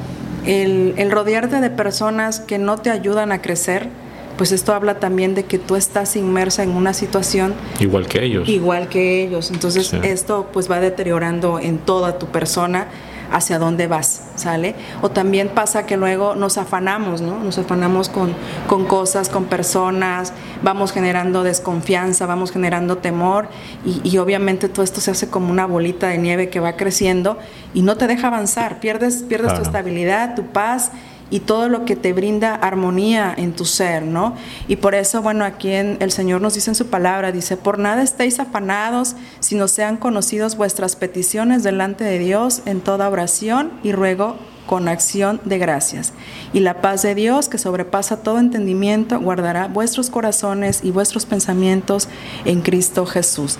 El, 0.46 0.94
el 0.98 1.10
rodearte 1.10 1.60
de 1.60 1.70
personas 1.70 2.40
que 2.40 2.58
no 2.58 2.76
te 2.76 2.90
ayudan 2.90 3.32
a 3.32 3.40
crecer, 3.40 3.88
pues 4.36 4.52
esto 4.52 4.74
habla 4.74 4.98
también 5.00 5.34
de 5.34 5.44
que 5.44 5.58
tú 5.58 5.76
estás 5.76 6.16
inmersa 6.16 6.62
en 6.62 6.70
una 6.70 6.92
situación 6.92 7.54
igual 7.80 8.06
que 8.06 8.24
ellos. 8.24 8.48
Igual 8.48 8.88
que 8.88 9.22
ellos. 9.22 9.50
Entonces 9.50 9.92
esto 10.02 10.48
pues 10.52 10.70
va 10.70 10.80
deteriorando 10.80 11.58
en 11.58 11.78
toda 11.78 12.18
tu 12.18 12.26
persona 12.26 12.88
hacia 13.32 13.58
dónde 13.58 13.86
vas, 13.86 14.22
¿sale? 14.36 14.74
O 15.02 15.10
también 15.10 15.48
pasa 15.48 15.86
que 15.86 15.96
luego 15.96 16.34
nos 16.36 16.56
afanamos, 16.58 17.20
¿no? 17.20 17.42
Nos 17.42 17.58
afanamos 17.58 18.08
con, 18.08 18.32
con 18.68 18.84
cosas, 18.86 19.28
con 19.28 19.46
personas, 19.46 20.32
vamos 20.62 20.92
generando 20.92 21.42
desconfianza, 21.42 22.26
vamos 22.26 22.52
generando 22.52 22.98
temor 22.98 23.48
y, 23.84 24.00
y, 24.08 24.18
obviamente 24.18 24.68
todo 24.68 24.84
esto 24.84 25.00
se 25.00 25.10
hace 25.10 25.28
como 25.28 25.50
una 25.50 25.66
bolita 25.66 26.08
de 26.08 26.18
nieve 26.18 26.48
que 26.48 26.60
va 26.60 26.76
creciendo 26.76 27.38
y 27.72 27.82
no 27.82 27.96
te 27.96 28.06
deja 28.06 28.28
avanzar, 28.28 28.78
pierdes, 28.78 29.24
pierdes 29.24 29.54
tu 29.54 29.62
estabilidad, 29.62 30.36
tu 30.36 30.46
paz 30.46 30.92
y 31.30 31.40
todo 31.40 31.68
lo 31.68 31.84
que 31.84 31.96
te 31.96 32.12
brinda 32.12 32.54
armonía 32.54 33.34
en 33.36 33.52
tu 33.52 33.64
ser, 33.64 34.02
¿no? 34.02 34.34
Y 34.68 34.76
por 34.76 34.94
eso, 34.94 35.22
bueno, 35.22 35.44
aquí 35.44 35.72
el 35.72 36.10
Señor 36.12 36.40
nos 36.40 36.54
dice 36.54 36.70
en 36.70 36.74
su 36.74 36.86
palabra, 36.86 37.32
dice, 37.32 37.56
por 37.56 37.78
nada 37.78 38.02
estéis 38.02 38.40
afanados, 38.40 39.16
sino 39.40 39.68
sean 39.68 39.96
conocidos 39.96 40.56
vuestras 40.56 40.96
peticiones 40.96 41.62
delante 41.62 42.04
de 42.04 42.18
Dios 42.18 42.62
en 42.66 42.80
toda 42.80 43.08
oración 43.08 43.72
y 43.82 43.92
ruego 43.92 44.36
con 44.66 44.88
acción 44.88 45.40
de 45.44 45.58
gracias. 45.58 46.12
Y 46.52 46.60
la 46.60 46.80
paz 46.80 47.02
de 47.02 47.14
Dios, 47.14 47.48
que 47.48 47.58
sobrepasa 47.58 48.18
todo 48.18 48.38
entendimiento, 48.38 49.20
guardará 49.20 49.68
vuestros 49.68 50.10
corazones 50.10 50.80
y 50.82 50.90
vuestros 50.90 51.26
pensamientos 51.26 52.08
en 52.44 52.62
Cristo 52.62 53.06
Jesús. 53.06 53.58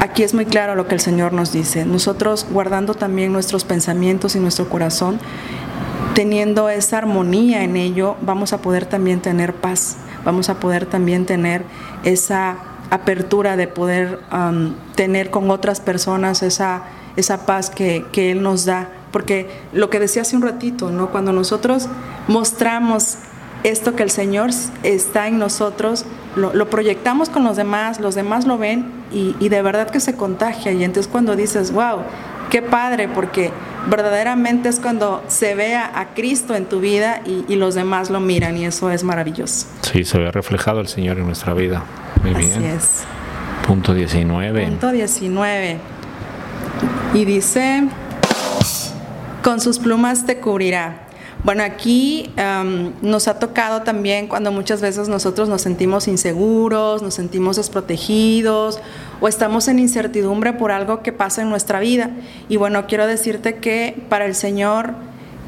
Aquí 0.00 0.22
es 0.22 0.32
muy 0.32 0.46
claro 0.46 0.76
lo 0.76 0.86
que 0.86 0.94
el 0.94 1.00
Señor 1.00 1.32
nos 1.32 1.52
dice. 1.52 1.84
Nosotros 1.84 2.46
guardando 2.50 2.94
también 2.94 3.32
nuestros 3.32 3.64
pensamientos 3.64 4.36
y 4.36 4.38
nuestro 4.38 4.68
corazón, 4.68 5.18
teniendo 6.14 6.68
esa 6.68 6.98
armonía 6.98 7.62
en 7.62 7.76
ello, 7.76 8.16
vamos 8.22 8.52
a 8.52 8.58
poder 8.58 8.86
también 8.86 9.20
tener 9.20 9.54
paz, 9.54 9.96
vamos 10.24 10.48
a 10.48 10.58
poder 10.58 10.86
también 10.86 11.26
tener 11.26 11.62
esa 12.04 12.56
apertura 12.90 13.56
de 13.56 13.68
poder 13.68 14.20
um, 14.32 14.74
tener 14.94 15.30
con 15.30 15.50
otras 15.50 15.80
personas 15.80 16.42
esa, 16.42 16.82
esa 17.16 17.46
paz 17.46 17.70
que, 17.70 18.04
que, 18.12 18.30
Él 18.30 18.42
nos 18.42 18.64
da. 18.64 18.88
Porque 19.12 19.48
lo 19.72 19.90
que 19.90 20.00
decía 20.00 20.22
hace 20.22 20.36
un 20.36 20.42
ratito, 20.42 20.90
¿no? 20.90 21.10
cuando 21.10 21.32
nosotros 21.32 21.88
mostramos 22.28 23.18
esto 23.64 23.96
que 23.96 24.02
el 24.02 24.10
Señor 24.10 24.50
está 24.82 25.28
en 25.28 25.38
nosotros, 25.38 26.04
lo, 26.36 26.54
lo 26.54 26.70
proyectamos 26.70 27.28
con 27.28 27.44
los 27.44 27.56
demás, 27.56 28.00
los 28.00 28.14
demás 28.14 28.46
lo 28.46 28.58
ven 28.58 28.90
y, 29.12 29.34
y 29.40 29.48
de 29.48 29.62
verdad 29.62 29.90
que 29.90 30.00
se 30.00 30.14
contagia. 30.14 30.72
Y 30.72 30.84
entonces 30.84 31.10
cuando 31.10 31.36
dices, 31.36 31.72
wow, 31.72 32.02
qué 32.50 32.62
padre, 32.62 33.08
porque 33.08 33.50
verdaderamente 33.86 34.68
es 34.68 34.80
cuando 34.80 35.22
se 35.28 35.54
vea 35.54 35.90
a 35.94 36.14
Cristo 36.14 36.54
en 36.54 36.66
tu 36.66 36.80
vida 36.80 37.22
y, 37.24 37.56
los 37.56 37.74
demás 37.74 38.10
lo 38.10 38.20
miran 38.20 38.56
y 38.56 38.66
eso 38.66 38.90
es 38.90 39.04
maravilloso. 39.04 39.66
Sí, 39.82 40.04
se 40.04 40.18
ve 40.18 40.30
reflejado 40.30 40.80
el 40.80 40.88
Señor 40.88 41.18
en 41.18 41.26
nuestra 41.26 41.54
vida. 41.54 41.84
Muy 42.22 42.32
Así 42.32 42.46
bien. 42.46 42.64
es. 42.64 43.04
Punto 43.66 43.94
19. 43.94 44.66
Punto 44.66 44.92
19. 44.92 45.78
Y 47.14 47.24
dice, 47.24 47.88
con 49.42 49.60
sus 49.60 49.78
plumas 49.78 50.26
te 50.26 50.38
cubrirá 50.38 51.08
bueno, 51.44 51.62
aquí 51.62 52.30
nos 53.00 53.28
ha 53.28 53.38
tocado 53.38 53.82
también 53.82 54.26
cuando 54.26 54.50
muchas 54.50 54.80
veces 54.80 55.08
nosotros 55.08 55.48
nos 55.48 55.62
sentimos 55.62 56.08
inseguros, 56.08 57.00
nos 57.00 57.14
sentimos 57.14 57.56
desprotegidos 57.56 58.80
o 59.20 59.28
estamos 59.28 59.68
en 59.68 59.78
incertidumbre 59.78 60.52
por 60.52 60.72
algo 60.72 61.02
que 61.02 61.12
pasa 61.12 61.42
en 61.42 61.50
nuestra 61.50 61.80
vida. 61.80 62.10
Y 62.48 62.56
bueno, 62.56 62.86
quiero 62.86 63.06
decirte 63.06 63.56
que 63.56 64.04
para 64.08 64.26
el 64.26 64.34
Señor 64.34 64.94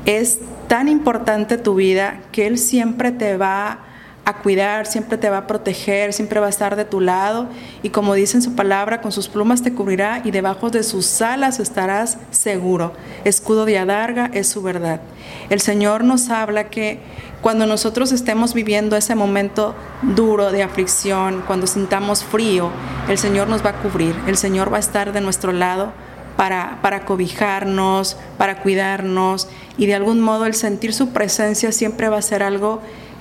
es 0.07 0.41
tan 0.69 0.89
importante 0.89 1.59
tu 1.59 1.75
vida 1.75 2.21
que 2.33 2.47
Él 2.47 2.59
siempre 2.59 3.13
te 3.13 3.37
va 3.37 3.90
a 4.31 4.39
cuidar, 4.39 4.87
siempre 4.87 5.19
te 5.19 5.31
va 5.31 5.39
a 5.39 5.47
proteger, 5.47 6.13
siempre 6.13 6.41
va 6.41 6.47
a 6.47 6.51
estar 6.51 6.77
de 6.77 6.85
tu 6.85 7.01
lado. 7.01 7.49
Y 7.83 7.91
como 7.91 8.15
dice 8.15 8.37
en 8.37 8.43
su 8.43 8.55
palabra, 8.55 9.01
con 9.01 9.13
sus 9.13 9.29
plumas 9.29 9.63
te 9.63 9.73
cubrirá 9.73 10.23
y 10.25 10.31
debajo 10.31 10.71
de 10.71 10.83
sus 10.83 11.21
alas 11.23 11.61
estarás 11.61 12.19
seguro. 12.31 12.93
Escudo 13.25 13.65
de 13.65 13.79
adarga 13.79 14.31
es 14.33 14.49
su 14.49 14.63
verdad. 14.63 15.01
El 15.49 15.61
Señor 15.61 16.05
nos 16.05 16.31
habla 16.31 16.71
que 16.71 17.01
cuando 17.41 17.67
nosotros 17.67 18.13
estemos 18.13 18.53
viviendo 18.53 18.97
ese 18.97 19.15
momento 19.15 19.75
duro 20.03 20.53
de 20.53 20.63
aflicción, 20.63 21.43
cuando 21.47 21.67
sintamos 21.67 22.23
frío, 22.23 22.71
el 23.09 23.17
Señor 23.17 23.49
nos 23.49 23.65
va 23.65 23.71
a 23.71 23.83
cubrir, 23.83 24.15
el 24.27 24.37
Señor 24.37 24.73
va 24.73 24.77
a 24.77 24.81
estar 24.81 25.13
de 25.13 25.21
nuestro 25.21 25.53
lado 25.53 25.93
para, 26.37 26.79
para, 26.83 27.05
cobijarnos, 27.05 28.17
para 28.39 28.61
cuidarnos 28.63 29.49
y 29.77 29.87
de 29.87 29.95
algún 29.95 30.21
modo 30.21 30.47
el 30.47 30.55
sentir 30.55 30.93
su 30.93 31.11
presencia 31.11 31.73
siempre 31.73 32.09
va 32.09 32.19
a 32.19 32.23
ser 32.23 32.43
algo 32.43 32.81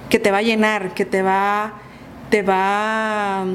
que 0.09 0.19
te 0.19 0.31
va 0.31 0.39
a 0.39 0.41
llenar, 0.41 0.93
que 0.93 1.05
te 1.05 1.21
va, 1.21 1.73
te 2.29 2.41
va, 2.41 3.45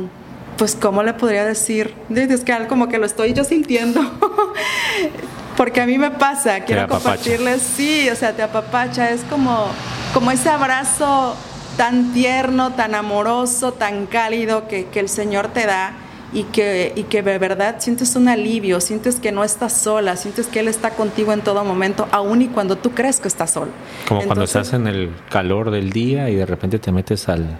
pues, 0.56 0.76
¿cómo 0.80 1.02
le 1.02 1.14
podría 1.14 1.44
decir? 1.44 1.94
Es 2.14 2.44
que 2.44 2.52
algo 2.52 2.68
como 2.68 2.88
que 2.88 2.98
lo 2.98 3.06
estoy 3.06 3.32
yo 3.32 3.44
sintiendo. 3.44 4.00
Porque 5.56 5.80
a 5.80 5.86
mí 5.86 5.98
me 5.98 6.10
pasa, 6.10 6.60
quiero 6.60 6.88
compartirles, 6.88 7.62
sí, 7.62 8.08
o 8.10 8.16
sea, 8.16 8.32
te 8.32 8.42
apapacha, 8.42 9.10
es 9.10 9.20
como, 9.22 9.68
como 10.12 10.32
ese 10.32 10.48
abrazo 10.48 11.36
tan 11.76 12.12
tierno, 12.12 12.72
tan 12.72 12.96
amoroso, 12.96 13.72
tan 13.72 14.06
cálido 14.06 14.66
que, 14.66 14.86
que 14.86 14.98
el 14.98 15.08
Señor 15.08 15.48
te 15.48 15.66
da 15.66 15.92
y 16.34 16.42
que, 16.44 16.92
y 16.96 17.04
que 17.04 17.22
de 17.22 17.38
verdad 17.38 17.76
sientes 17.78 18.16
un 18.16 18.28
alivio, 18.28 18.80
sientes 18.80 19.16
que 19.16 19.32
no 19.32 19.44
estás 19.44 19.72
sola, 19.72 20.16
sientes 20.16 20.48
que 20.48 20.60
Él 20.60 20.68
está 20.68 20.90
contigo 20.90 21.32
en 21.32 21.40
todo 21.40 21.64
momento, 21.64 22.08
aun 22.10 22.42
y 22.42 22.48
cuando 22.48 22.76
tú 22.76 22.90
crees 22.90 23.20
que 23.20 23.28
estás 23.28 23.52
sola. 23.52 23.70
Como 24.08 24.22
cuando 24.22 24.44
estás 24.44 24.72
en 24.72 24.88
el 24.88 25.10
calor 25.30 25.70
del 25.70 25.90
día 25.90 26.28
y 26.28 26.34
de 26.34 26.44
repente 26.44 26.78
te 26.80 26.90
metes 26.92 27.28
al 27.28 27.56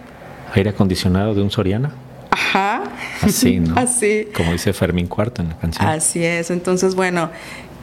aire 0.53 0.71
acondicionado 0.71 1.33
de 1.33 1.41
un 1.41 1.49
Soriana. 1.49 1.93
Ajá. 2.29 2.83
Así, 3.21 3.59
¿no? 3.61 3.75
Así. 3.77 4.27
Como 4.35 4.51
dice 4.51 4.73
Fermín 4.73 5.07
Cuarto 5.07 5.41
en 5.41 5.49
la 5.49 5.57
canción. 5.57 5.87
Así 5.87 6.23
es. 6.23 6.51
Entonces, 6.51 6.95
bueno, 6.95 7.29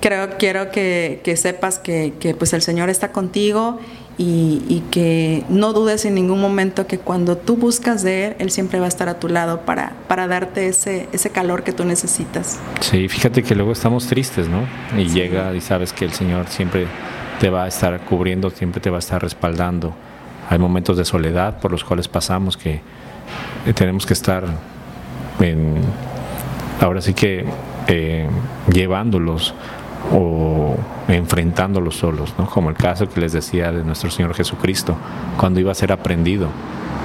creo, 0.00 0.36
quiero 0.38 0.70
que, 0.70 1.20
que 1.24 1.36
sepas 1.36 1.78
que, 1.78 2.12
que, 2.20 2.34
pues 2.34 2.52
el 2.52 2.60
Señor 2.60 2.90
está 2.90 3.12
contigo 3.12 3.80
y, 4.18 4.82
que 4.90 5.44
no 5.48 5.72
dudes 5.72 6.04
en 6.04 6.14
ningún 6.14 6.40
momento 6.40 6.86
que 6.86 6.98
cuando 6.98 7.36
tú 7.36 7.56
buscas 7.56 8.02
de 8.02 8.26
Él, 8.26 8.36
Él 8.38 8.50
siempre 8.50 8.78
va 8.78 8.84
a 8.84 8.88
estar 8.88 9.08
a 9.08 9.18
tu 9.18 9.28
lado 9.28 9.62
para, 9.62 9.92
para 10.06 10.28
darte 10.28 10.68
ese, 10.68 11.08
ese 11.12 11.30
calor 11.30 11.62
que 11.62 11.72
tú 11.72 11.84
necesitas. 11.84 12.60
Sí, 12.80 13.08
fíjate 13.08 13.42
que 13.42 13.54
luego 13.54 13.72
estamos 13.72 14.06
tristes, 14.06 14.48
¿no? 14.48 14.66
Y 14.98 15.08
llega 15.08 15.54
y 15.54 15.60
sabes 15.60 15.92
que 15.92 16.04
el 16.04 16.12
Señor 16.12 16.48
siempre 16.48 16.86
te 17.40 17.50
va 17.50 17.64
a 17.64 17.68
estar 17.68 18.00
cubriendo, 18.00 18.50
siempre 18.50 18.80
te 18.80 18.90
va 18.90 18.96
a 18.96 19.00
estar 19.00 19.22
respaldando. 19.22 19.94
Hay 20.50 20.58
momentos 20.58 20.96
de 20.96 21.04
soledad 21.04 21.58
por 21.58 21.70
los 21.70 21.82
cuales 21.82 22.08
pasamos 22.08 22.56
que 22.56 22.80
tenemos 23.74 24.04
que 24.04 24.12
estar 24.12 24.44
en, 25.40 25.76
ahora 26.80 27.00
sí 27.00 27.14
que 27.14 27.44
eh, 27.86 28.28
llevándolos 28.72 29.54
o 30.12 30.76
enfrentándolos 31.08 31.96
solos, 31.96 32.34
¿no? 32.38 32.46
como 32.46 32.70
el 32.70 32.76
caso 32.76 33.08
que 33.08 33.20
les 33.20 33.32
decía 33.32 33.70
de 33.70 33.84
nuestro 33.84 34.10
Señor 34.10 34.34
Jesucristo, 34.34 34.96
cuando 35.36 35.60
iba 35.60 35.72
a 35.72 35.74
ser 35.74 35.92
aprendido, 35.92 36.48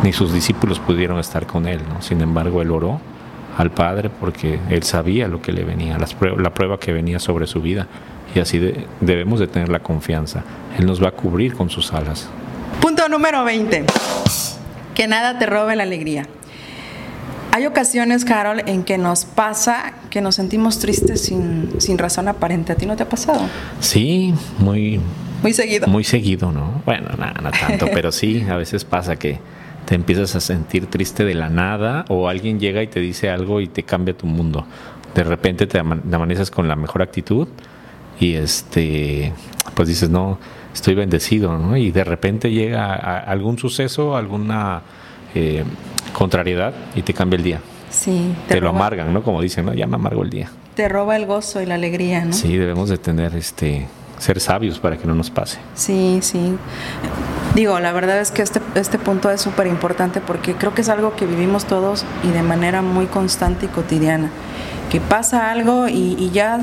ni 0.04 0.14
sus 0.14 0.34
discípulos 0.34 0.80
pudieron 0.80 1.20
estar 1.20 1.46
con 1.46 1.68
él, 1.68 1.82
¿no? 1.88 2.02
sin 2.02 2.22
embargo 2.22 2.62
él 2.62 2.72
oró 2.72 3.00
al 3.58 3.72
Padre 3.72 4.10
porque 4.10 4.60
él 4.70 4.84
sabía 4.84 5.28
lo 5.28 5.42
que 5.42 5.52
le 5.52 5.64
venía, 5.64 5.98
la 5.98 6.54
prueba 6.54 6.80
que 6.80 6.94
venía 6.94 7.20
sobre 7.20 7.48
su 7.48 7.62
vida 7.62 7.88
y 8.36 8.40
así 8.40 8.60
debemos 9.02 9.40
de 9.40 9.48
tener 9.48 9.70
la 9.70 9.80
confianza, 9.80 10.44
Él 10.78 10.86
nos 10.86 11.04
va 11.04 11.10
a 11.10 11.12
cubrir 11.12 11.56
con 11.56 11.70
sus 11.70 11.94
alas. 11.94 12.28
Punto 12.82 13.08
número 13.10 13.44
20, 13.44 13.86
que 14.94 15.08
nada 15.08 15.40
te 15.40 15.46
robe 15.46 15.76
la 15.76 15.84
alegría. 15.84 16.28
Hay 17.58 17.66
ocasiones, 17.66 18.24
Carol, 18.24 18.62
en 18.68 18.84
que 18.84 19.00
nos 19.00 19.26
pasa 19.26 19.96
que 20.12 20.22
nos 20.22 20.36
sentimos 20.36 20.78
tristes 20.78 21.22
sin, 21.22 21.82
sin 21.82 21.98
razón 21.98 22.28
aparente. 22.28 22.72
¿A 22.72 22.76
ti 22.76 22.86
no 22.86 22.96
te 22.96 23.02
ha 23.02 23.10
pasado? 23.10 23.50
Sí, 23.80 24.32
muy... 24.60 25.02
Muy 25.42 25.54
seguido. 25.54 25.88
Muy 25.88 26.04
seguido, 26.04 26.52
¿no? 26.52 26.84
Bueno, 26.86 27.10
nada, 27.18 27.34
no 27.42 27.50
tanto, 27.50 27.88
pero 27.96 28.12
sí, 28.12 28.46
a 28.48 28.58
veces 28.58 28.86
pasa 28.86 29.16
que 29.16 29.40
te 29.88 29.96
empiezas 29.96 30.36
a 30.36 30.40
sentir 30.40 30.86
triste 30.86 31.26
de 31.26 31.34
la 31.34 31.50
nada 31.50 32.06
o 32.10 32.30
alguien 32.30 32.60
llega 32.60 32.84
y 32.84 32.88
te 32.90 33.00
dice 33.00 33.32
algo 33.32 33.60
y 33.60 33.66
te 33.66 33.82
cambia 33.82 34.16
tu 34.16 34.28
mundo. 34.28 34.68
De 35.16 35.24
repente 35.24 35.66
te 35.66 35.80
amaneces 35.80 36.52
con 36.52 36.68
la 36.68 36.76
mejor 36.76 37.02
actitud 37.02 37.48
y 38.20 38.36
este, 38.36 39.34
pues 39.74 39.88
dices, 39.88 40.12
no, 40.12 40.38
estoy 40.76 40.94
bendecido, 40.94 41.58
¿no? 41.58 41.76
Y 41.76 41.90
de 41.90 42.04
repente 42.04 42.52
llega 42.52 42.94
algún 43.18 43.58
suceso, 43.58 44.16
alguna... 44.16 44.84
Eh, 45.34 45.64
contrariedad 46.18 46.74
y 46.96 47.04
te 47.04 47.14
cambia 47.14 47.38
el 47.38 47.44
día. 47.44 47.62
Sí. 47.92 48.34
Te, 48.48 48.60
lo 48.60 48.70
amargan, 48.70 49.14
¿no? 49.14 49.22
Como 49.22 49.40
dicen, 49.40 49.66
¿no? 49.66 49.74
Ya 49.76 49.86
me 49.86 49.96
amargo 49.96 50.24
el 50.24 50.32
día. 50.32 50.50
Te 50.76 50.90
roba 50.90 51.16
el 51.16 51.28
gozo 51.28 51.62
y 51.62 51.68
la 51.68 51.76
alegría, 51.76 52.26
¿no? 52.26 52.34
Sí, 52.34 52.58
debemos 52.58 52.90
de 52.90 52.98
tener 52.98 53.36
este 53.36 53.88
ser 54.18 54.40
sabios 54.40 54.80
para 54.80 54.98
que 54.98 55.06
no 55.06 55.14
nos 55.14 55.30
pase. 55.30 55.60
Sí, 55.76 56.18
sí. 56.24 56.56
Digo, 57.54 57.80
la 57.80 57.92
verdad 57.92 58.20
es 58.20 58.32
que 58.32 58.42
este, 58.42 58.62
este 58.74 58.98
punto 58.98 59.30
es 59.30 59.42
súper 59.42 59.68
importante 59.68 60.20
porque 60.20 60.56
creo 60.56 60.74
que 60.74 60.82
es 60.82 60.90
algo 60.90 61.16
que 61.16 61.28
vivimos 61.28 61.66
todos 61.66 62.04
y 62.24 62.30
de 62.30 62.42
manera 62.42 62.82
muy 62.82 63.06
constante 63.06 63.68
y 63.68 63.70
cotidiana. 63.70 64.32
Que 64.90 65.00
pasa 65.00 65.52
algo 65.52 65.88
y, 65.88 66.32
ya 66.32 66.62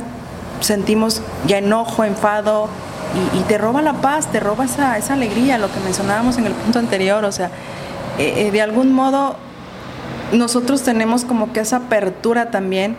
sentimos 0.61 1.23
ya 1.47 1.59
enojo, 1.59 2.03
enfado 2.03 2.69
y, 3.37 3.41
te 3.43 3.57
roba 3.57 3.83
la 3.83 3.95
paz, 3.95 4.33
te 4.33 4.41
roba 4.41 4.65
esa, 4.65 4.99
esa 4.99 5.13
alegría, 5.13 5.59
lo 5.59 5.71
que 5.71 5.79
mencionábamos 5.79 6.39
en 6.39 6.47
el 6.47 6.53
punto 6.53 6.81
anterior. 6.81 7.25
O 7.25 7.31
sea, 7.31 7.51
eh, 8.19 8.47
eh, 8.47 8.51
de 8.53 8.63
algún 8.63 8.93
modo 8.93 9.37
nosotros 10.33 10.83
tenemos 10.83 11.25
como 11.25 11.53
que 11.53 11.61
esa 11.61 11.77
apertura 11.77 12.51
también 12.51 12.97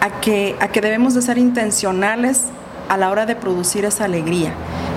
a 0.00 0.20
que, 0.20 0.56
a 0.60 0.68
que 0.68 0.80
debemos 0.80 1.14
de 1.14 1.22
ser 1.22 1.38
intencionales 1.38 2.44
a 2.88 2.96
la 2.96 3.10
hora 3.10 3.26
de 3.26 3.36
producir 3.36 3.84
esa 3.84 4.04
alegría. 4.04 4.52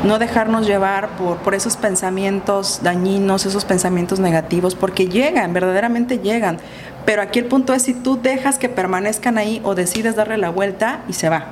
No 0.06 0.18
dejarnos 0.18 0.66
llevar 0.66 1.10
por, 1.18 1.38
por 1.38 1.54
esos 1.54 1.76
pensamientos 1.76 2.80
dañinos, 2.84 3.46
esos 3.46 3.66
pensamientos 3.66 4.20
negativos, 4.20 4.76
porque 4.76 5.08
llegan, 5.08 5.54
verdaderamente 5.54 6.20
llegan. 6.20 6.58
Pero 7.06 7.22
aquí 7.22 7.40
el 7.40 7.46
punto 7.46 7.74
es 7.74 7.84
si 7.84 7.94
tú 7.94 8.20
dejas 8.22 8.58
que 8.58 8.70
permanezcan 8.70 9.38
ahí 9.38 9.60
o 9.64 9.76
decides 9.76 10.16
darle 10.16 10.38
la 10.38 10.50
vuelta 10.50 11.02
y 11.08 11.14
se 11.14 11.30
va. 11.30 11.48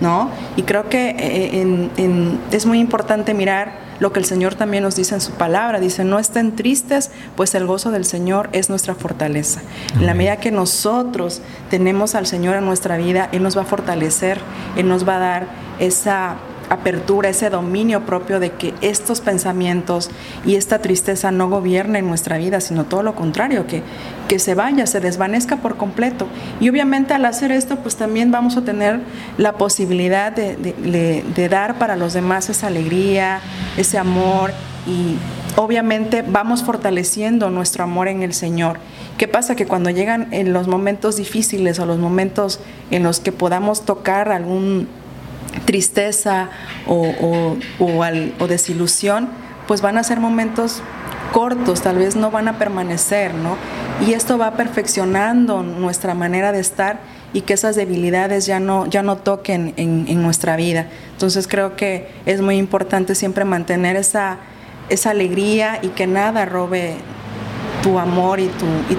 ¿no? 0.00 0.30
Y 0.56 0.62
creo 0.62 0.88
que 0.88 1.14
eh, 1.18 2.38
es 2.50 2.66
muy 2.66 2.80
importante 2.80 3.32
mirar 3.34 3.83
lo 4.00 4.12
que 4.12 4.20
el 4.20 4.24
Señor 4.24 4.54
también 4.54 4.82
nos 4.82 4.96
dice 4.96 5.14
en 5.14 5.20
su 5.20 5.32
palabra. 5.32 5.80
Dice, 5.80 6.04
no 6.04 6.18
estén 6.18 6.56
tristes, 6.56 7.10
pues 7.36 7.54
el 7.54 7.66
gozo 7.66 7.90
del 7.90 8.04
Señor 8.04 8.48
es 8.52 8.68
nuestra 8.70 8.94
fortaleza. 8.94 9.60
En 9.94 10.06
la 10.06 10.14
medida 10.14 10.36
que 10.38 10.50
nosotros 10.50 11.40
tenemos 11.70 12.14
al 12.14 12.26
Señor 12.26 12.56
en 12.56 12.64
nuestra 12.64 12.96
vida, 12.96 13.28
Él 13.32 13.42
nos 13.42 13.56
va 13.56 13.62
a 13.62 13.66
fortalecer, 13.66 14.40
Él 14.76 14.88
nos 14.88 15.06
va 15.06 15.16
a 15.16 15.20
dar 15.20 15.46
esa 15.78 16.36
apertura, 16.70 17.28
ese 17.28 17.50
dominio 17.50 18.06
propio 18.06 18.40
de 18.40 18.52
que 18.52 18.74
estos 18.80 19.20
pensamientos 19.20 20.10
y 20.44 20.56
esta 20.56 20.80
tristeza 20.80 21.30
no 21.30 21.48
gobiernen 21.48 22.06
nuestra 22.06 22.38
vida, 22.38 22.60
sino 22.60 22.84
todo 22.84 23.02
lo 23.02 23.14
contrario, 23.14 23.66
que, 23.66 23.82
que 24.28 24.38
se 24.38 24.54
vaya, 24.54 24.86
se 24.86 25.00
desvanezca 25.00 25.56
por 25.56 25.76
completo. 25.76 26.26
Y 26.60 26.68
obviamente 26.68 27.14
al 27.14 27.24
hacer 27.24 27.52
esto, 27.52 27.76
pues 27.76 27.96
también 27.96 28.30
vamos 28.30 28.56
a 28.56 28.62
tener 28.62 29.00
la 29.38 29.54
posibilidad 29.54 30.32
de, 30.32 31.48
dar 31.50 31.78
para 31.78 31.96
los 31.96 32.12
demás 32.12 32.48
esa 32.48 32.68
alegría, 32.68 33.40
ese 33.76 33.98
amor 33.98 34.52
y 34.86 35.16
obviamente 35.56 36.24
vamos 36.26 36.62
fortaleciendo 36.62 37.50
nuestro 37.50 37.84
amor 37.84 38.08
en 38.08 38.22
el 38.22 38.34
Señor. 38.34 38.78
¿Qué 39.18 39.28
pasa? 39.28 39.54
Que 39.54 39.66
cuando 39.66 39.90
llegan 39.90 40.28
en 40.32 40.52
los 40.52 40.66
momentos 40.66 41.16
difíciles 41.16 41.78
o 41.78 41.86
los 41.86 41.98
momentos 41.98 42.60
en 42.90 43.02
los 43.02 43.20
que 43.20 43.30
podamos 43.30 43.84
tocar 43.84 44.30
algún 44.30 44.88
tristeza 45.74 46.50
o, 46.86 47.56
o, 47.80 48.46
desilusión, 48.46 49.28
pues 49.66 49.80
van 49.82 49.98
a 49.98 50.04
ser 50.04 50.20
momentos 50.20 50.82
cortos, 51.32 51.82
tal 51.82 51.98
vez 51.98 52.14
no 52.14 52.30
van 52.30 52.46
a 52.46 52.58
permanecer, 52.58 53.34
¿no? 53.34 53.56
Y 54.06 54.12
esto 54.12 54.38
va 54.38 54.52
perfeccionando 54.52 55.64
nuestra 55.64 56.14
manera 56.14 56.52
de 56.52 56.60
estar 56.60 57.00
y 57.32 57.40
que 57.40 57.54
esas 57.54 57.74
debilidades 57.74 58.46
ya 58.46 58.60
no, 58.60 58.86
ya 58.86 59.02
no 59.02 59.16
toquen 59.16 59.74
en, 59.76 60.22
nuestra 60.22 60.54
vida. 60.54 60.86
Entonces 61.10 61.48
creo 61.48 61.74
que 61.74 62.08
es 62.24 62.40
muy 62.40 62.56
importante 62.56 63.16
siempre 63.16 63.44
mantener 63.44 63.96
esa, 63.96 64.36
esa 64.90 65.10
alegría 65.10 65.80
y 65.82 65.88
que 65.88 66.06
nada 66.06 66.44
robe 66.44 66.94
tu 67.82 67.98
amor 67.98 68.38
y 68.38 68.46
tu, 68.46 68.66
y 68.90 68.94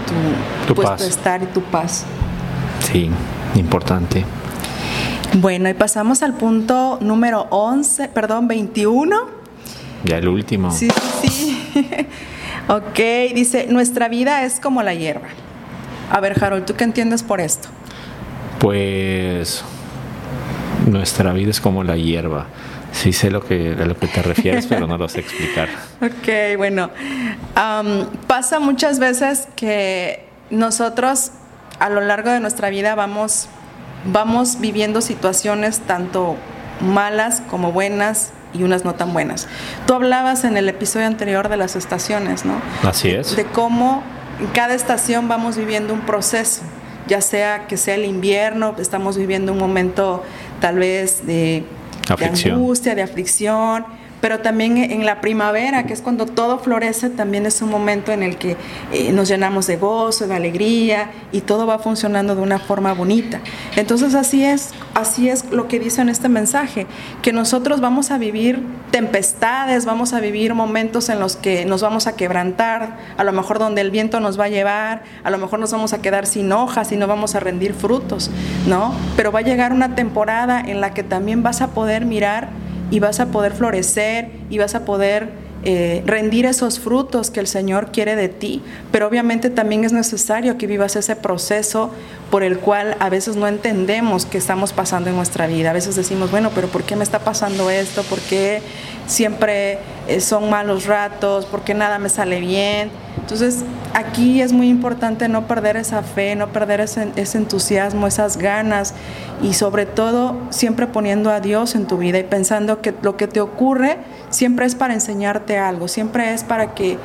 tu, 0.67 0.75
pues, 0.75 1.03
estar 1.03 1.41
y 1.41 1.45
tu 1.45 1.61
paz. 1.61 2.03
Sí, 2.91 3.09
importante. 3.55 4.25
Bueno, 5.37 5.67
y 5.67 5.73
pasamos 5.73 6.23
al 6.23 6.33
punto 6.33 6.97
número 7.01 7.47
11, 7.49 8.07
perdón, 8.07 8.47
21. 8.47 9.17
Ya 10.05 10.17
el 10.19 10.29
último. 10.29 10.71
Sí, 10.71 10.87
sí, 11.21 11.27
sí. 11.27 11.77
ok, 12.69 13.33
dice, 13.33 13.67
nuestra 13.69 14.07
vida 14.07 14.45
es 14.45 14.61
como 14.61 14.81
la 14.81 14.93
hierba. 14.93 15.27
A 16.09 16.21
ver, 16.21 16.41
Harold, 16.41 16.65
¿tú 16.65 16.75
qué 16.75 16.85
entiendes 16.85 17.21
por 17.21 17.41
esto? 17.41 17.67
Pues 18.59 19.65
nuestra 20.89 21.33
vida 21.33 21.51
es 21.51 21.59
como 21.59 21.83
la 21.83 21.97
hierba. 21.97 22.45
Sí 22.93 23.11
sé 23.11 23.29
lo 23.29 23.43
que, 23.45 23.75
a 23.77 23.85
lo 23.85 23.97
que 23.97 24.07
te 24.07 24.21
refieres, 24.21 24.67
pero 24.67 24.87
no 24.87 24.97
lo 24.97 25.09
sé 25.09 25.19
explicar. 25.19 25.67
Ok, 26.01 26.57
bueno. 26.57 26.91
pasa 28.25 28.59
muchas 28.59 28.99
veces 28.99 29.49
que 29.57 30.25
nosotros 30.49 31.31
a 31.79 31.89
lo 31.89 31.99
largo 31.99 32.29
de 32.29 32.39
nuestra 32.39 32.69
vida 32.69 32.95
vamos 32.95 33.49
vamos 34.05 34.59
viviendo 34.59 35.01
situaciones 35.01 35.79
tanto 35.79 36.35
malas 36.81 37.41
como 37.49 37.71
buenas 37.71 38.31
y 38.53 38.63
unas 38.63 38.85
no 38.85 38.95
tan 38.95 39.13
buenas. 39.13 39.47
Tú 39.85 39.93
hablabas 39.93 40.43
en 40.43 40.57
el 40.57 40.69
episodio 40.69 41.07
anterior 41.07 41.49
de 41.49 41.57
las 41.57 41.75
estaciones, 41.75 42.45
¿no? 42.45 42.61
Así 42.83 43.09
es. 43.09 43.35
De 43.35 43.45
cómo 43.45 44.03
en 44.39 44.47
cada 44.47 44.73
estación 44.73 45.27
vamos 45.27 45.57
viviendo 45.57 45.93
un 45.93 46.01
proceso, 46.01 46.61
ya 47.07 47.21
sea 47.21 47.67
que 47.67 47.77
sea 47.77 47.95
el 47.95 48.05
invierno, 48.05 48.75
estamos 48.79 49.17
viviendo 49.17 49.51
un 49.51 49.59
momento 49.59 50.23
tal 50.61 50.79
vez 50.79 51.25
de, 51.25 51.65
de 52.17 52.25
angustia, 52.25 52.95
de 52.95 53.01
aflicción, 53.01 53.85
pero 54.25 54.39
también 54.39 54.77
en 54.77 55.05
la 55.05 55.21
primavera, 55.21 55.85
que 55.85 55.93
es 55.93 56.01
cuando 56.01 56.25
todo 56.25 56.57
florece, 56.57 57.11
también 57.11 57.45
es 57.45 57.61
un 57.61 57.69
momento 57.69 58.11
en 58.11 58.23
el 58.23 58.37
que 58.37 58.57
eh, 58.91 59.11
nos 59.11 59.27
llenamos 59.27 59.67
de 59.67 59.77
gozo, 59.77 60.25
de 60.25 60.33
alegría 60.33 61.11
y 61.31 61.41
todo 61.41 61.67
va 61.67 61.77
funcionando 61.77 62.35
de 62.35 62.41
una 62.41 62.57
forma 62.57 62.91
bonita. 62.95 63.39
Entonces 63.75 64.15
así 64.15 64.43
es, 64.43 64.71
así 64.95 65.29
es 65.29 65.51
lo 65.51 65.67
que 65.67 65.77
dice 65.77 66.01
en 66.01 66.09
este 66.09 66.27
mensaje, 66.27 66.87
que 67.21 67.33
nosotros 67.33 67.81
vamos 67.81 68.09
a 68.09 68.17
vivir 68.17 68.63
tempestades, 68.89 69.85
vamos 69.85 70.11
a 70.11 70.19
vivir 70.19 70.55
momentos 70.55 71.09
en 71.09 71.19
los 71.19 71.35
que 71.35 71.63
nos 71.65 71.83
vamos 71.83 72.07
a 72.07 72.15
quebrantar, 72.15 72.97
a 73.17 73.23
lo 73.23 73.31
mejor 73.31 73.59
donde 73.59 73.81
el 73.81 73.91
viento 73.91 74.19
nos 74.21 74.39
va 74.39 74.45
a 74.45 74.49
llevar, 74.49 75.03
a 75.23 75.29
lo 75.29 75.37
mejor 75.37 75.59
nos 75.59 75.71
vamos 75.71 75.93
a 75.93 76.01
quedar 76.01 76.25
sin 76.25 76.51
hojas 76.51 76.91
y 76.91 76.97
no 76.97 77.05
vamos 77.05 77.35
a 77.35 77.41
rendir 77.41 77.75
frutos, 77.75 78.31
¿no? 78.65 78.91
Pero 79.17 79.31
va 79.31 79.41
a 79.41 79.43
llegar 79.43 79.71
una 79.71 79.93
temporada 79.93 80.59
en 80.61 80.81
la 80.81 80.95
que 80.95 81.03
también 81.03 81.43
vas 81.43 81.61
a 81.61 81.67
poder 81.67 82.05
mirar 82.05 82.64
y 82.91 82.99
vas 82.99 83.19
a 83.19 83.27
poder 83.27 83.53
florecer 83.53 84.29
y 84.49 84.57
vas 84.57 84.75
a 84.75 84.85
poder 84.85 85.29
eh, 85.67 86.03
rendir 86.05 86.45
esos 86.45 86.79
frutos 86.79 87.31
que 87.31 87.39
el 87.39 87.47
Señor 87.47 87.91
quiere 87.91 88.15
de 88.15 88.29
ti, 88.29 88.61
pero 88.91 89.07
obviamente 89.07 89.49
también 89.49 89.83
es 89.83 89.93
necesario 89.93 90.59
que 90.59 90.67
vivas 90.67 90.95
ese 90.95 91.15
proceso 91.15 91.89
por 92.29 92.43
el 92.43 92.59
cual 92.59 92.97
a 92.99 93.09
veces 93.09 93.35
no 93.35 93.47
entendemos 93.47 94.25
qué 94.25 94.37
estamos 94.37 94.73
pasando 94.73 95.09
en 95.09 95.15
nuestra 95.15 95.47
vida. 95.47 95.69
A 95.69 95.73
veces 95.73 95.95
decimos, 95.95 96.31
bueno, 96.31 96.51
pero 96.53 96.67
¿por 96.67 96.83
qué 96.83 96.95
me 96.95 97.03
está 97.03 97.19
pasando 97.19 97.69
esto? 97.69 98.03
¿Por 98.03 98.19
qué 98.19 98.61
siempre 99.07 99.79
eh, 100.07 100.19
son 100.21 100.49
malos 100.49 100.85
ratos? 100.85 101.45
¿Por 101.45 101.61
qué 101.61 101.73
nada 101.73 101.99
me 101.99 102.09
sale 102.09 102.39
bien? 102.39 102.89
Entonces, 103.17 103.63
aquí 103.93 104.41
es 104.41 104.51
muy 104.51 104.69
importante 104.69 105.27
no 105.29 105.47
perder 105.47 105.77
esa 105.77 106.03
fe, 106.03 106.35
no 106.35 106.49
perder 106.49 106.81
ese, 106.81 107.11
entusiasmo, 107.37 108.07
esas 108.07 108.37
ganas 108.37 108.93
y 109.41 109.53
sobre 109.53 109.85
todo 109.85 110.35
siempre 110.49 110.85
poniendo 110.85 111.31
a 111.31 111.39
Dios 111.39 111.75
en 111.75 111.87
tu 111.87 111.97
vida 111.97 112.19
y 112.19 112.23
pensando 112.23 112.81
que 112.81 112.93
lo 113.01 113.17
que 113.17 113.27
te 113.27 113.41
ocurre 113.41 113.97
siempre 114.29 114.65
es 114.65 114.75
para 114.75 114.93
enseñarte 114.93 115.57
algo, 115.57 115.87
siempre 115.87 116.33
es 116.33 116.43
para 116.43 116.73
que... 116.75 116.97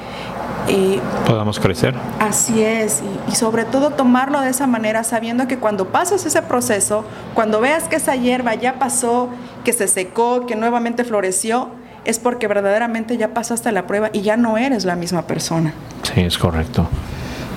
Eh, 0.73 1.01
Podamos 1.27 1.59
crecer. 1.59 1.95
Así 2.21 2.63
es, 2.63 3.03
y, 3.03 3.33
y, 3.33 3.35
sobre 3.35 3.65
todo 3.65 3.91
tomarlo 3.91 4.41
de 4.41 4.51
esa 4.51 4.69
manera, 4.69 5.03
sabiendo 5.03 5.49
que 5.49 5.59
cuando 5.59 5.89
pases 5.89 6.25
ese 6.25 6.43
proceso, 6.43 7.05
cuando 7.35 7.61
veas 7.61 7.89
que 7.89 7.97
esa 7.97 8.15
hierba 8.15 8.55
ya 8.55 8.79
pasó, 8.79 9.29
que 9.65 9.73
se 9.73 9.89
secó, 9.89 10.47
que 10.47 10.55
nuevamente 10.55 11.03
floreció, 11.03 11.71
es 12.05 12.19
porque 12.19 12.47
verdaderamente 12.47 13.17
ya 13.17 13.35
pasaste 13.35 13.73
la 13.73 13.87
prueba 13.87 14.11
y 14.13 14.23
ya 14.23 14.37
no 14.37 14.59
eres 14.59 14.85
la 14.85 14.97
misma 14.97 15.23
persona. 15.23 15.75
Sí, 16.03 16.21
es 16.21 16.39
correcto. 16.39 16.89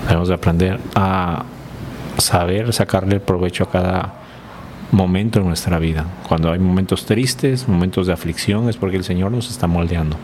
Debemos 0.08 0.28
de 0.28 0.34
aprender 0.34 0.80
a 0.96 1.44
saber 2.18 2.74
sacarle 2.74 3.20
provecho 3.20 3.64
a 3.64 3.70
cada 3.70 4.14
momento 4.92 5.40
en 5.40 5.48
nuestra 5.48 5.80
vida. 5.80 6.06
Cuando 6.28 6.52
hay 6.52 6.60
momentos 6.60 7.06
tristes, 7.06 7.68
momentos 7.68 8.08
de 8.08 8.14
aflicción, 8.14 8.70
es 8.70 8.78
porque 8.78 8.98
el 8.98 9.04
Señor 9.04 9.32
nos 9.32 9.50
está 9.50 9.68
moldeando. 9.68 10.18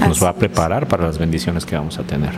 Nos 0.00 0.22
va 0.22 0.30
a 0.30 0.34
preparar 0.34 0.88
para 0.88 1.04
las 1.04 1.18
bendiciones 1.18 1.64
que 1.64 1.76
vamos 1.76 1.98
a 1.98 2.02
tener. 2.02 2.30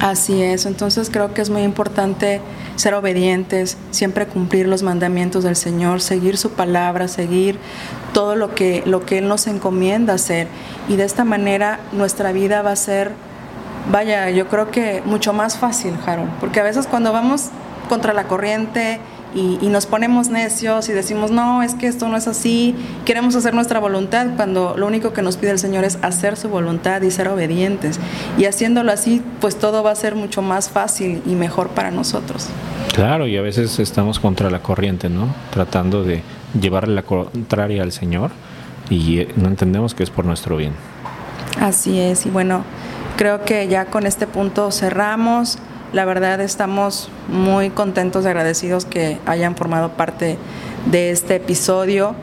Así 0.00 0.42
es, 0.42 0.66
entonces 0.66 1.10
creo 1.10 1.34
que 1.34 1.42
es 1.42 1.50
muy 1.50 1.62
importante 1.62 2.40
ser 2.76 2.94
obedientes, 2.94 3.76
siempre 3.90 4.26
cumplir 4.26 4.68
los 4.68 4.84
mandamientos 4.84 5.42
del 5.42 5.56
Señor, 5.56 6.00
seguir 6.00 6.36
su 6.36 6.50
palabra, 6.50 7.08
seguir 7.08 7.58
todo 8.12 8.36
lo 8.36 8.54
que, 8.54 8.84
lo 8.86 9.04
que 9.04 9.18
Él 9.18 9.26
nos 9.26 9.48
encomienda 9.48 10.14
hacer. 10.14 10.46
Y 10.88 10.96
de 10.96 11.04
esta 11.04 11.24
manera 11.24 11.80
nuestra 11.92 12.30
vida 12.30 12.62
va 12.62 12.72
a 12.72 12.76
ser, 12.76 13.10
vaya, 13.90 14.30
yo 14.30 14.46
creo 14.46 14.70
que 14.70 15.02
mucho 15.04 15.32
más 15.32 15.58
fácil, 15.58 15.94
Harold, 16.06 16.30
porque 16.38 16.60
a 16.60 16.62
veces 16.62 16.86
cuando 16.86 17.12
vamos 17.12 17.46
contra 17.88 18.12
la 18.12 18.24
corriente 18.24 19.00
y, 19.34 19.66
nos 19.68 19.86
ponemos 19.86 20.30
necios 20.30 20.88
y 20.88 20.92
decimos, 20.92 21.30
no, 21.30 21.62
es 21.62 21.74
que 21.74 21.86
esto 21.86 22.08
no 22.08 22.16
es 22.16 22.26
así, 22.26 22.74
queremos 23.04 23.36
hacer 23.36 23.54
nuestra 23.54 23.78
voluntad, 23.78 24.28
cuando 24.36 24.74
lo 24.76 24.86
único 24.86 25.12
que 25.12 25.22
nos 25.22 25.36
pide 25.36 25.50
el 25.50 25.58
Señor 25.58 25.84
es 25.84 25.98
hacer 26.02 26.36
su 26.36 26.48
voluntad 26.48 27.02
y 27.02 27.10
ser 27.10 27.28
obedientes. 27.28 28.00
Y 28.38 28.46
haciéndolo 28.46 28.90
así, 28.90 29.22
pues 29.40 29.58
todo 29.58 29.82
va 29.82 29.90
a 29.90 29.94
ser 29.94 30.14
mucho 30.14 30.42
más 30.42 30.70
fácil 30.70 31.22
y 31.26 31.34
mejor 31.34 31.68
para 31.68 31.90
nosotros. 31.90 32.48
Claro, 32.94 33.26
y 33.26 33.36
a 33.36 33.42
veces 33.42 33.78
estamos 33.78 34.18
contra 34.18 34.50
la 34.50 34.60
corriente, 34.60 35.08
¿no? 35.08 35.34
Tratando 35.50 36.02
de 36.02 36.22
llevarle 36.58 36.94
la 36.94 37.02
contraria 37.02 37.82
al 37.82 37.92
Señor 37.92 38.30
y 38.90 39.20
eh, 39.20 39.28
no 39.36 39.48
entendemos 39.48 39.94
que 39.94 40.02
es 40.02 40.10
por 40.10 40.24
nuestro 40.24 40.56
bien. 40.56 40.72
Así 41.60 41.98
es, 42.00 42.24
y 42.26 42.30
bueno, 42.30 42.64
creo 43.16 43.44
que 43.44 43.68
ya 43.68 43.86
con 43.86 44.06
este 44.06 44.26
punto 44.26 44.70
cerramos. 44.70 45.58
La 45.92 46.04
verdad 46.04 46.40
estamos 46.40 47.08
muy 47.28 47.70
contentos 47.70 48.24
y 48.24 48.28
agradecidos 48.28 48.84
que 48.84 49.18
hayan 49.24 49.56
formado 49.56 49.92
parte 49.92 50.36
de 50.90 51.10
este 51.10 51.36
episodio 51.36 52.14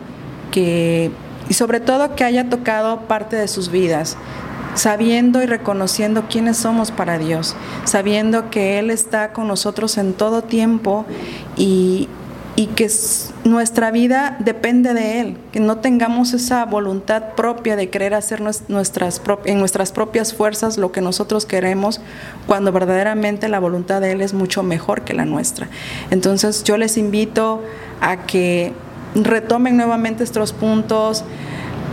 que, 0.51 1.11
y 1.49 1.53
sobre 1.55 1.79
todo 1.79 2.15
que 2.15 2.23
haya 2.23 2.49
tocado 2.49 3.01
parte 3.01 3.35
de 3.35 3.47
sus 3.47 3.69
vidas, 3.71 4.17
sabiendo 4.75 5.41
y 5.41 5.47
reconociendo 5.47 6.25
quiénes 6.29 6.57
somos 6.57 6.91
para 6.91 7.17
Dios, 7.17 7.55
sabiendo 7.85 8.51
que 8.51 8.77
Él 8.77 8.91
está 8.91 9.33
con 9.33 9.47
nosotros 9.47 9.97
en 9.97 10.13
todo 10.13 10.43
tiempo 10.43 11.05
y, 11.57 12.07
y 12.55 12.67
que 12.67 12.89
nuestra 13.43 13.91
vida 13.91 14.37
depende 14.39 14.93
de 14.93 15.19
Él, 15.19 15.37
que 15.51 15.59
no 15.59 15.79
tengamos 15.79 16.33
esa 16.33 16.63
voluntad 16.65 17.33
propia 17.35 17.75
de 17.75 17.89
querer 17.89 18.13
hacer 18.13 18.41
nuestras, 18.41 19.21
en 19.43 19.59
nuestras 19.59 19.91
propias 19.91 20.33
fuerzas 20.33 20.77
lo 20.77 20.91
que 20.93 21.01
nosotros 21.01 21.45
queremos, 21.45 21.99
cuando 22.47 22.71
verdaderamente 22.71 23.49
la 23.49 23.59
voluntad 23.59 23.99
de 23.99 24.13
Él 24.13 24.21
es 24.21 24.33
mucho 24.33 24.63
mejor 24.63 25.01
que 25.01 25.13
la 25.13 25.25
nuestra. 25.25 25.67
Entonces 26.11 26.63
yo 26.63 26.77
les 26.77 26.97
invito 26.97 27.61
a 27.99 28.25
que 28.25 28.71
retomen 29.15 29.75
nuevamente 29.75 30.23
estos 30.23 30.53
puntos, 30.53 31.25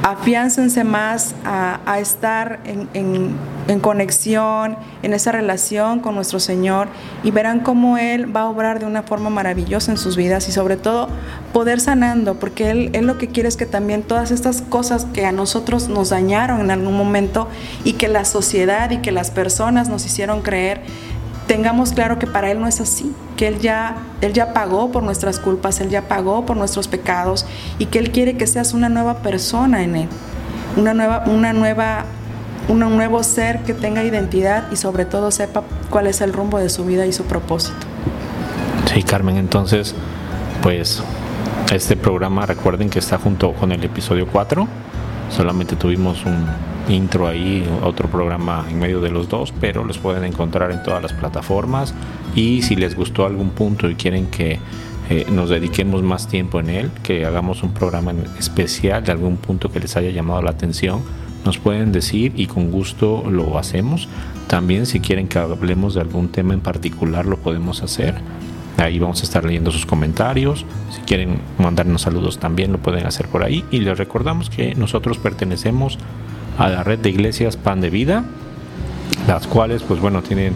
afiáncense 0.03 0.85
más 0.85 1.35
a, 1.45 1.99
estar 1.99 2.61
en, 2.65 3.35
conexión, 3.81 4.77
en 5.03 5.15
esa 5.15 5.33
relación 5.33 6.01
con 6.01 6.15
nuestro 6.15 6.41
Señor 6.41 6.89
y 7.23 7.31
verán 7.31 7.61
cómo 7.61 7.97
Él 7.99 8.35
va 8.35 8.43
a 8.43 8.49
obrar 8.49 8.81
de 8.81 8.87
una 8.87 9.03
forma 9.03 9.31
maravillosa 9.31 9.93
en 9.93 9.99
sus 9.99 10.17
vidas 10.17 10.49
y 10.49 10.53
sobre 10.53 10.77
todo 10.77 11.09
poder 11.53 11.81
sanando, 11.81 12.35
porque 12.35 12.71
Él, 12.71 12.91
él 12.93 13.07
lo 13.07 13.19
que 13.19 13.29
quiere 13.29 13.49
es 13.49 13.57
que 13.57 13.67
también 13.67 14.03
todas 14.03 14.31
estas 14.31 14.63
cosas 14.63 15.07
que 15.13 15.27
a 15.27 15.33
nosotros 15.33 15.89
nos 15.89 16.11
dañaron 16.11 16.61
en 16.61 16.71
algún 16.71 16.97
momento 16.97 17.49
y 17.85 17.95
que 17.95 18.09
la 18.09 18.25
sociedad 18.25 18.91
y 18.91 18.99
que 18.99 19.13
las 19.13 19.31
personas 19.31 19.89
nos 19.89 20.07
hicieron 20.07 20.43
creer, 20.43 20.83
tengamos 21.47 21.93
claro 21.93 22.19
que 22.19 22.27
para 22.27 22.51
Él 22.51 22.61
no 22.61 22.67
es 22.67 22.81
así, 22.81 23.15
que 23.37 23.49
Él 23.49 23.59
ya, 23.59 23.97
Él 24.21 24.33
ya 24.33 24.53
pagó 24.53 24.91
por 24.91 25.03
nuestras 25.03 25.39
culpas, 25.39 25.81
Él 25.81 25.91
ya 25.91 26.09
pagó 26.09 26.47
por 26.47 26.57
nuestros 26.57 26.89
pecados 26.89 27.47
y 27.79 27.87
que 27.87 27.99
Él 27.99 28.11
quiere 28.11 28.37
que 28.37 28.47
seas 28.47 28.73
una 28.73 28.89
nueva 28.89 29.19
persona 29.19 29.83
en 29.83 29.97
Él, 29.97 30.09
una 30.77 30.95
nueva, 30.95 31.25
una 31.27 31.53
nueva, 31.53 32.05
un 32.69 32.81
nuevo 32.81 33.23
ser 33.23 33.61
que 33.61 33.75
tenga 33.75 34.05
identidad 34.05 34.71
y 34.71 34.77
sobre 34.77 35.05
todo 35.05 35.31
sepa 35.31 35.63
cuál 35.91 36.07
es 36.07 36.21
el 36.21 36.33
rumbo 36.33 36.59
de 36.59 36.69
su 36.69 36.85
vida 36.85 37.07
y 37.07 37.13
su 37.13 37.25
propósito. 37.25 37.87
Sí, 38.93 39.03
Carmen, 39.03 39.37
entonces, 39.37 39.95
pues 40.63 41.03
este 41.73 41.97
programa 41.97 42.47
recuerden 42.47 42.91
que 42.91 42.99
está 42.99 43.19
junto 43.19 43.53
con 43.55 43.73
el 43.73 43.83
episodio 43.85 44.27
4, 44.27 44.69
solamente 45.31 45.77
tuvimos 45.77 46.25
un 46.25 46.47
intro 46.89 47.29
ahí, 47.29 47.67
otro 47.83 48.09
programa 48.09 48.67
en 48.69 48.79
medio 48.79 49.01
de 49.01 49.11
los 49.11 49.29
dos, 49.29 49.53
pero 49.61 49.85
los 49.85 49.99
pueden 49.99 50.25
encontrar 50.25 50.73
en 50.73 50.83
todas 50.83 51.03
las 51.03 51.13
plataformas 51.13 51.95
y 52.35 52.63
si 52.63 52.77
les 52.77 52.97
gustó 52.97 53.25
algún 53.25 53.51
punto 53.51 53.89
y 53.89 53.95
quieren 53.95 54.27
que 54.27 54.59
eh, 55.11 55.27
nos 55.31 55.51
dediquemos 55.51 56.03
más 56.03 56.29
tiempo 56.29 56.61
en 56.61 56.71
él, 56.71 56.91
que 57.03 57.25
hagamos 57.25 57.63
un 57.63 57.73
programa 57.73 58.13
especial 58.39 59.05
de 59.05 59.13
algún 59.13 59.37
punto 59.37 59.71
que 59.71 59.81
les 59.81 59.97
haya 59.97 60.11
llamado 60.11 60.43
la 60.43 60.51
atención, 60.51 61.03
nos 61.45 61.59
pueden 61.59 61.93
decir 61.93 62.32
y 62.36 62.47
con 62.47 62.70
gusto 62.70 63.24
lo 63.28 63.59
hacemos. 63.59 64.09
También 64.47 64.86
si 64.86 65.01
quieren 65.01 65.28
que 65.28 65.38
hablemos 65.38 65.95
de 65.95 66.01
algún 66.01 66.28
tema 66.28 66.55
en 66.55 66.61
particular 66.61 67.26
lo 67.26 67.38
podemos 67.38 67.82
hacer. 67.82 68.14
Ahí 68.78 68.99
vamos 68.99 69.20
a 69.20 69.24
estar 69.24 69.45
leyendo 69.45 69.70
sus 69.70 69.86
comentarios. 69.86 70.64
Si 70.90 71.01
quieren 71.03 71.38
mandarnos 71.59 72.03
saludos 72.03 72.38
también 72.38 72.72
lo 72.72 72.78
pueden 72.78 73.07
hacer 73.07 73.28
por 73.28 73.45
ahí. 73.45 73.64
Y 73.70 73.80
les 73.80 73.99
recordamos 73.99 74.51
que 74.51 74.74
nosotros 74.74 75.18
pertenecemos 75.18 75.99
a 76.59 76.68
la 76.68 76.82
red 76.82 76.99
de 76.99 77.11
iglesias 77.11 77.57
Pan 77.57 77.80
de 77.80 77.90
Vida, 77.90 78.24
las 79.26 79.47
cuales, 79.47 79.82
pues 79.82 80.01
bueno, 80.01 80.22
tienen 80.22 80.55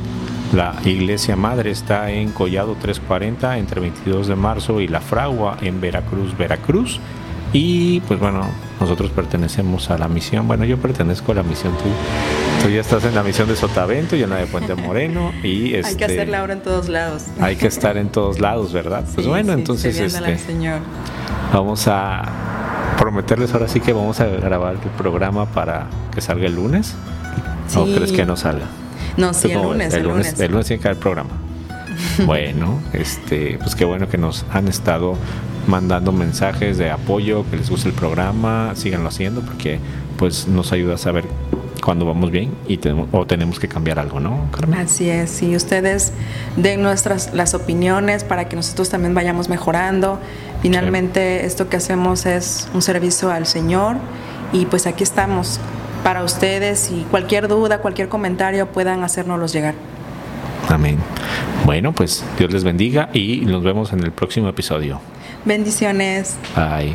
la 0.52 0.74
iglesia 0.84 1.34
madre 1.34 1.72
está 1.72 2.10
en 2.12 2.30
Collado 2.30 2.76
340 2.80 3.58
entre 3.58 3.80
22 3.80 4.28
de 4.28 4.36
marzo 4.36 4.80
y 4.80 4.86
La 4.86 5.00
Fragua 5.00 5.58
en 5.60 5.80
Veracruz, 5.80 6.36
Veracruz. 6.38 7.00
Y 7.58 8.00
pues 8.00 8.20
bueno, 8.20 8.42
nosotros 8.78 9.10
pertenecemos 9.12 9.88
a 9.88 9.96
la 9.96 10.08
misión, 10.08 10.46
bueno, 10.46 10.66
yo 10.66 10.76
pertenezco 10.76 11.32
a 11.32 11.36
la 11.36 11.42
misión, 11.42 11.72
tú, 11.78 11.84
tú 12.62 12.68
ya 12.68 12.82
estás 12.82 13.02
en 13.04 13.14
la 13.14 13.22
misión 13.22 13.48
de 13.48 13.56
Sotavento, 13.56 14.14
yo 14.14 14.24
en 14.24 14.30
la 14.30 14.36
de 14.36 14.46
Puente 14.46 14.74
Moreno 14.76 15.32
y 15.42 15.72
este, 15.72 15.88
hay 15.88 15.96
que 15.96 16.04
este, 16.04 16.04
hacerla 16.04 16.40
ahora 16.40 16.52
en 16.52 16.60
todos 16.60 16.90
lados. 16.90 17.22
Hay 17.40 17.56
que 17.56 17.66
estar 17.66 17.96
en 17.96 18.10
todos 18.10 18.40
lados, 18.40 18.74
¿verdad? 18.74 19.04
pues 19.14 19.26
bueno, 19.26 19.54
entonces 19.54 19.98
este, 19.98 20.36
Señor. 20.36 20.80
vamos 21.50 21.88
a 21.88 22.94
prometerles 22.98 23.54
ahora 23.54 23.68
sí 23.68 23.80
que 23.80 23.94
vamos 23.94 24.20
a 24.20 24.26
grabar 24.26 24.74
el 24.74 24.90
programa 24.90 25.46
para 25.46 25.86
que 26.14 26.20
salga 26.20 26.46
el 26.46 26.56
lunes. 26.56 26.94
¿O 27.74 27.84
crees 27.86 28.12
que 28.12 28.26
no 28.26 28.36
salga? 28.36 28.66
No, 29.16 29.32
sí, 29.32 29.50
el 29.50 29.62
lunes, 29.62 29.94
el, 29.94 30.02
lunes, 30.02 30.38
El 30.38 30.52
lunes 30.52 30.66
tiene 30.66 30.78
que 30.78 30.82
caer 30.82 30.96
el 30.96 31.00
programa. 31.00 31.30
bueno, 32.26 32.80
este, 32.92 33.56
pues 33.58 33.74
qué 33.74 33.86
bueno 33.86 34.10
que 34.10 34.18
nos 34.18 34.44
han 34.52 34.68
estado 34.68 35.16
mandando 35.66 36.12
mensajes 36.12 36.78
de 36.78 36.90
apoyo, 36.90 37.44
que 37.50 37.56
les 37.56 37.70
guste 37.70 37.88
el 37.88 37.94
programa, 37.94 38.72
síganlo 38.74 39.08
haciendo 39.08 39.40
porque 39.40 39.78
pues 40.16 40.48
nos 40.48 40.72
ayuda 40.72 40.94
a 40.94 40.98
saber 40.98 41.24
cuando 41.84 42.04
vamos 42.04 42.30
bien 42.30 42.50
y 42.66 42.78
tenemos, 42.78 43.08
o 43.12 43.26
tenemos 43.26 43.60
que 43.60 43.68
cambiar 43.68 43.98
algo, 43.98 44.18
¿no, 44.18 44.48
Carmen? 44.50 44.80
Así 44.80 45.08
es, 45.08 45.42
y 45.42 45.54
ustedes 45.54 46.12
den 46.56 46.82
nuestras 46.82 47.32
las 47.34 47.54
opiniones 47.54 48.24
para 48.24 48.48
que 48.48 48.56
nosotros 48.56 48.88
también 48.88 49.14
vayamos 49.14 49.48
mejorando. 49.48 50.18
Finalmente 50.62 51.44
esto 51.44 51.68
que 51.68 51.76
hacemos 51.76 52.26
es 52.26 52.68
un 52.74 52.82
servicio 52.82 53.30
al 53.30 53.46
Señor 53.46 53.96
y 54.52 54.66
pues 54.66 54.86
aquí 54.86 55.04
estamos 55.04 55.60
para 56.02 56.24
ustedes 56.24 56.90
y 56.90 57.02
cualquier 57.10 57.48
duda, 57.48 57.78
cualquier 57.78 58.08
comentario 58.08 58.66
puedan 58.66 59.04
hacérnoslos 59.04 59.52
llegar. 59.52 59.74
Amén. 60.68 60.98
Bueno, 61.64 61.92
pues 61.92 62.24
Dios 62.38 62.52
les 62.52 62.64
bendiga 62.64 63.10
y 63.12 63.42
nos 63.44 63.62
vemos 63.62 63.92
en 63.92 64.00
el 64.00 64.12
próximo 64.12 64.48
episodio. 64.48 65.00
Bendiciones. 65.46 66.36
Bye. 66.54 66.94